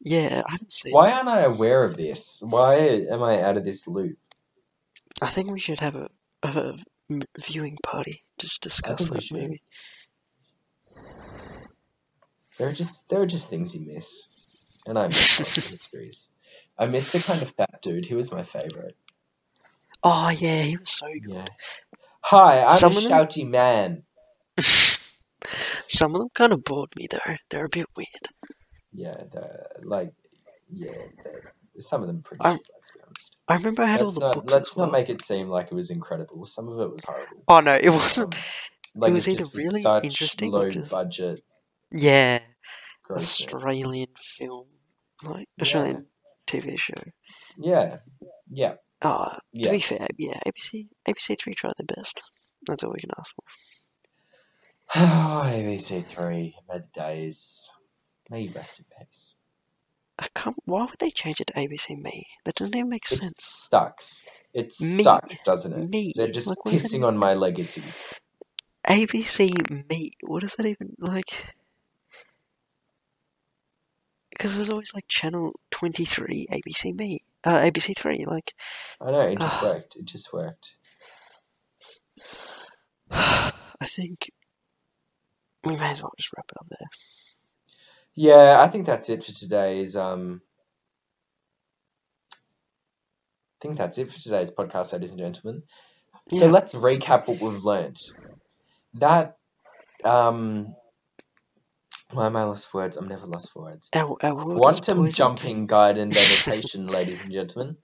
Yeah, 0.00 0.42
I 0.46 0.52
haven't 0.52 0.72
seen. 0.72 0.92
Why 0.92 1.12
aren't 1.12 1.28
I 1.28 1.40
aware 1.40 1.84
of 1.84 1.96
this? 1.96 2.40
Why 2.42 2.76
am 2.76 3.22
I 3.22 3.42
out 3.42 3.56
of 3.56 3.64
this 3.64 3.86
loop? 3.86 4.16
I 5.20 5.28
think 5.28 5.50
we 5.50 5.60
should 5.60 5.80
have 5.80 5.94
a 5.96 6.08
a 6.42 6.78
viewing 7.38 7.76
party. 7.82 8.24
Just 8.38 8.62
discuss 8.62 9.08
that 9.08 9.30
movie. 9.30 9.62
There 12.58 12.68
are 12.68 12.72
just 12.72 13.08
there 13.08 13.20
are 13.20 13.26
just 13.26 13.50
things 13.50 13.74
you 13.74 13.86
miss, 13.92 14.28
and 14.86 14.98
I 14.98 15.06
miss 15.08 15.70
mysteries. 15.70 16.30
I 16.78 16.86
miss 16.86 17.12
the 17.12 17.20
kind 17.20 17.42
of 17.42 17.50
fat 17.52 17.80
dude. 17.82 18.06
He 18.06 18.14
was 18.14 18.32
my 18.32 18.42
favorite. 18.42 18.96
Oh 20.02 20.28
yeah, 20.30 20.62
he 20.62 20.76
was 20.76 20.90
so 20.90 21.06
good. 21.08 21.32
Yeah. 21.34 21.46
Hi, 22.22 22.64
I'm 22.64 22.76
Some 22.76 22.96
a 22.96 23.00
them- 23.00 23.10
shouty 23.10 23.48
man. 23.48 24.02
Some 25.86 26.14
of 26.14 26.20
them 26.20 26.28
kind 26.34 26.52
of 26.52 26.64
bored 26.64 26.90
me 26.96 27.06
though. 27.10 27.34
They're 27.50 27.64
a 27.64 27.68
bit 27.68 27.86
weird. 27.96 28.08
Yeah, 28.92 29.22
like, 29.84 30.12
yeah, 30.72 30.90
some 31.78 32.02
of 32.02 32.08
them 32.08 32.22
pretty 32.22 32.42
I'm- 32.44 32.58
let's 32.74 32.90
be 32.92 33.00
honest. 33.06 33.36
I 33.48 33.54
remember 33.56 33.82
I 33.82 33.86
had 33.86 34.00
Let's 34.00 34.14
all 34.16 34.20
the 34.20 34.26
not 34.26 34.34
books. 34.34 34.52
let's 34.52 34.70
as 34.72 34.76
not 34.76 34.92
well. 34.92 35.00
make 35.00 35.08
it 35.08 35.22
seem 35.22 35.48
like 35.48 35.66
it 35.66 35.74
was 35.74 35.90
incredible. 35.90 36.44
Some 36.44 36.68
of 36.68 36.78
it 36.80 36.90
was 36.92 37.04
horrible. 37.04 37.42
Oh 37.48 37.60
no, 37.60 37.74
it 37.74 37.88
wasn't. 37.90 38.34
Um, 38.34 38.40
like 38.96 39.12
was 39.12 39.28
either 39.28 39.38
just 39.38 39.54
really 39.54 39.82
interesting 40.02 40.48
or 40.52 40.58
low 40.64 40.70
just- 40.70 40.90
budget 40.90 41.42
Yeah, 41.92 42.40
Australian 43.16 44.08
film, 44.16 44.66
like 45.22 45.48
Yeah. 45.56 45.62
Australian 45.62 46.06
TV 46.46 46.78
show. 46.78 46.94
Yeah, 47.56 47.98
yeah, 48.48 48.74
Oh, 49.02 49.30
to 49.32 49.40
yeah. 49.52 49.70
be 49.70 49.80
fair, 49.80 50.06
yeah, 50.18 50.38
ABC 50.46 50.86
ABC 51.06 51.38
Three 51.38 51.54
tried 51.54 51.74
their 51.78 51.96
best. 51.96 52.22
That's 52.66 52.82
all 52.84 52.92
we 52.92 53.00
can 53.00 53.10
ask 53.18 53.32
for. 53.34 53.44
Oh, 54.96 55.42
ABC 55.46 56.04
Three, 56.06 56.54
mid 56.72 56.90
days. 56.92 57.72
May 58.30 58.42
you 58.42 58.52
rest 58.54 58.80
in 58.80 58.86
peace. 58.98 59.36
I 60.18 60.26
can't, 60.34 60.56
why 60.66 60.82
would 60.82 60.98
they 60.98 61.10
change 61.10 61.40
it 61.40 61.46
to 61.48 61.52
ABC 61.54 61.96
Me? 62.00 62.26
That 62.44 62.54
doesn't 62.56 62.76
even 62.76 62.90
make 62.90 63.10
It 63.10 63.18
sense. 63.18 63.68
sucks. 63.70 64.26
It 64.52 64.66
Me. 64.80 65.02
sucks, 65.02 65.42
doesn't 65.44 65.72
it? 65.72 65.88
Me, 65.88 66.12
They're 66.14 66.28
just 66.30 66.48
like, 66.48 66.58
does 66.64 66.74
pissing 66.92 67.06
on 67.06 67.16
my 67.16 67.34
legacy. 67.34 67.82
ABC 68.86 69.88
Me. 69.88 70.10
What 70.26 70.42
is 70.44 70.54
that 70.56 70.66
even 70.66 70.94
like? 70.98 71.54
Because 74.40 74.56
it 74.56 74.58
was 74.58 74.70
always 74.70 74.94
like 74.94 75.04
Channel 75.06 75.52
Twenty 75.70 76.06
Three, 76.06 76.46
ABC 76.50 76.94
Me, 76.96 77.20
uh, 77.44 77.58
ABC 77.58 77.94
Three. 77.94 78.24
Like, 78.24 78.54
I 78.98 79.10
know, 79.10 79.20
it 79.20 79.38
just 79.38 79.56
Ah. 79.58 79.64
worked. 79.66 79.96
It 79.96 80.06
just 80.06 80.32
worked. 80.32 80.76
I 83.10 83.52
think 83.86 84.30
we 85.62 85.76
may 85.76 85.90
as 85.90 86.00
well 86.02 86.14
just 86.16 86.32
wrap 86.34 86.46
it 86.50 86.56
up 86.58 86.66
there. 86.70 86.88
Yeah, 88.14 88.62
I 88.62 88.68
think 88.68 88.86
that's 88.86 89.10
it 89.10 89.22
for 89.22 89.30
today's 89.32 89.94
um 89.94 90.40
I 92.32 92.36
think 93.60 93.76
that's 93.76 93.98
it 93.98 94.10
for 94.10 94.18
today's 94.18 94.54
podcast, 94.54 94.94
ladies 94.94 95.10
and 95.10 95.18
gentlemen. 95.18 95.64
So 96.30 96.46
Yeah. 96.46 96.50
let's 96.50 96.72
recap 96.72 97.28
what 97.28 97.42
we've 97.42 97.62
learned. 97.62 97.98
That 98.94 99.36
um 100.02 100.74
why 102.12 102.26
am 102.26 102.36
I 102.36 102.44
lost 102.44 102.70
for 102.70 102.82
words? 102.82 102.96
I'm 102.96 103.08
never 103.08 103.26
lost 103.26 103.52
for 103.52 103.62
words. 103.64 103.88
Our, 103.94 104.16
our 104.22 104.34
Quantum 104.56 105.10
jumping 105.10 105.66
guide 105.66 105.98
and 105.98 106.12
meditation, 106.14 106.86
ladies 106.86 107.22
and 107.22 107.32
gentlemen. 107.32 107.76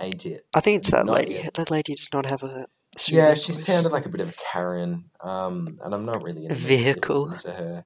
Ain't 0.00 0.26
it? 0.26 0.46
I 0.54 0.60
think 0.60 0.78
it's 0.78 0.90
that 0.90 1.06
Not 1.06 1.16
lady. 1.16 1.48
That 1.54 1.70
lady 1.70 1.94
does 1.94 2.08
not 2.12 2.26
have 2.26 2.42
a. 2.42 2.66
Yeah, 3.08 3.34
she 3.34 3.52
voice. 3.52 3.64
sounded 3.64 3.92
like 3.92 4.06
a 4.06 4.08
bit 4.08 4.20
of 4.20 4.30
a 4.30 4.34
Karen. 4.52 5.04
Um 5.20 5.78
and 5.82 5.94
I'm 5.94 6.04
not 6.04 6.22
really 6.22 6.46
in 6.46 6.52
a 6.52 6.54
to 6.54 6.60
Vehicle. 6.60 7.36
to 7.38 7.50
her. 7.52 7.84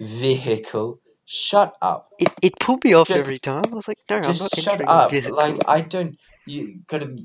Vehicle. 0.00 1.00
Shut 1.26 1.74
up. 1.80 2.10
It, 2.18 2.28
it 2.42 2.52
pulled 2.60 2.84
me 2.84 2.92
off 2.92 3.08
Just- 3.08 3.20
every 3.24 3.38
time. 3.38 3.62
I 3.70 3.74
was 3.74 3.88
like, 3.88 3.98
no, 4.10 4.16
I'm 4.16 4.22
not 4.22 4.34
Just 4.36 4.60
shut 4.60 4.86
up. 4.86 5.10
vehicle. 5.10 5.34
Like 5.36 5.56
I 5.66 5.80
don't. 5.80 6.16
You 6.46 6.80
gotta. 6.86 7.16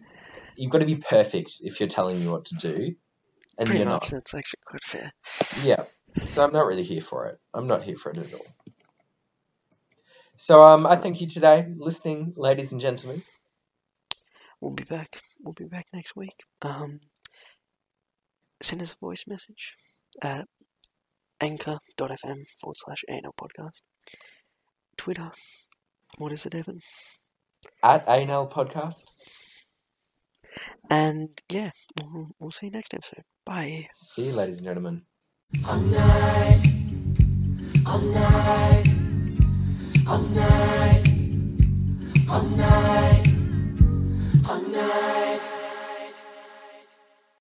You've 0.56 0.72
got 0.72 0.80
to 0.80 0.86
be 0.86 0.96
perfect 0.96 1.62
if 1.62 1.80
you're 1.80 1.88
telling 1.88 2.20
me 2.20 2.28
what 2.28 2.44
to 2.46 2.56
do, 2.56 2.94
and 3.58 3.66
Pretty 3.66 3.80
you're 3.80 3.88
much, 3.88 4.04
not. 4.04 4.12
that's 4.12 4.34
actually 4.34 4.60
quite 4.66 4.84
fair. 4.84 5.14
Yeah. 5.64 5.84
So 6.26 6.44
I'm 6.44 6.54
not 6.54 6.66
really 6.66 6.84
here 6.84 7.02
for 7.02 7.28
it. 7.28 7.40
I'm 7.54 7.68
not 7.68 7.84
here 7.84 7.96
for 7.96 8.12
it 8.12 8.18
at 8.18 8.34
all. 8.34 8.46
So 10.38 10.64
um, 10.64 10.86
I 10.88 10.96
thank 10.96 11.22
you 11.22 11.28
today, 11.28 11.68
listening, 11.78 12.34
ladies 12.38 12.72
and 12.72 12.80
gentlemen. 12.82 13.22
We'll 14.62 14.72
be 14.72 14.84
back. 14.84 15.22
We'll 15.42 15.54
be 15.54 15.66
back 15.66 15.86
next 15.94 16.16
week. 16.16 16.44
Um, 16.62 17.00
send 18.62 18.82
us 18.82 18.94
a 18.94 19.06
voice 19.06 19.26
message 19.28 19.76
at 20.22 20.46
anchor.fm 21.42 22.48
forward 22.60 22.78
slash 22.78 23.04
anal 23.10 23.34
podcast. 23.40 23.82
Twitter. 24.98 25.32
What 26.18 26.34
is 26.34 26.46
it, 26.46 26.56
Evan? 26.56 26.80
At 27.84 28.06
ANL 28.08 28.52
Podcast. 28.52 29.04
And 30.90 31.30
yeah, 31.50 31.72
we'll, 32.02 32.30
we'll 32.40 32.52
see 32.52 32.68
you 32.68 32.72
next 32.72 32.94
episode. 32.94 33.24
Bye. 33.46 33.88
See 33.94 34.28
you, 34.28 34.34
ladies 34.34 34.58
and 34.58 34.66
gentlemen. 34.66 35.04
All 35.68 35.78
night, 35.80 36.62
all 37.88 38.00
night, 38.00 38.84
all 40.08 40.20
night, 40.20 41.04
all 42.30 42.44
night. 42.44 43.29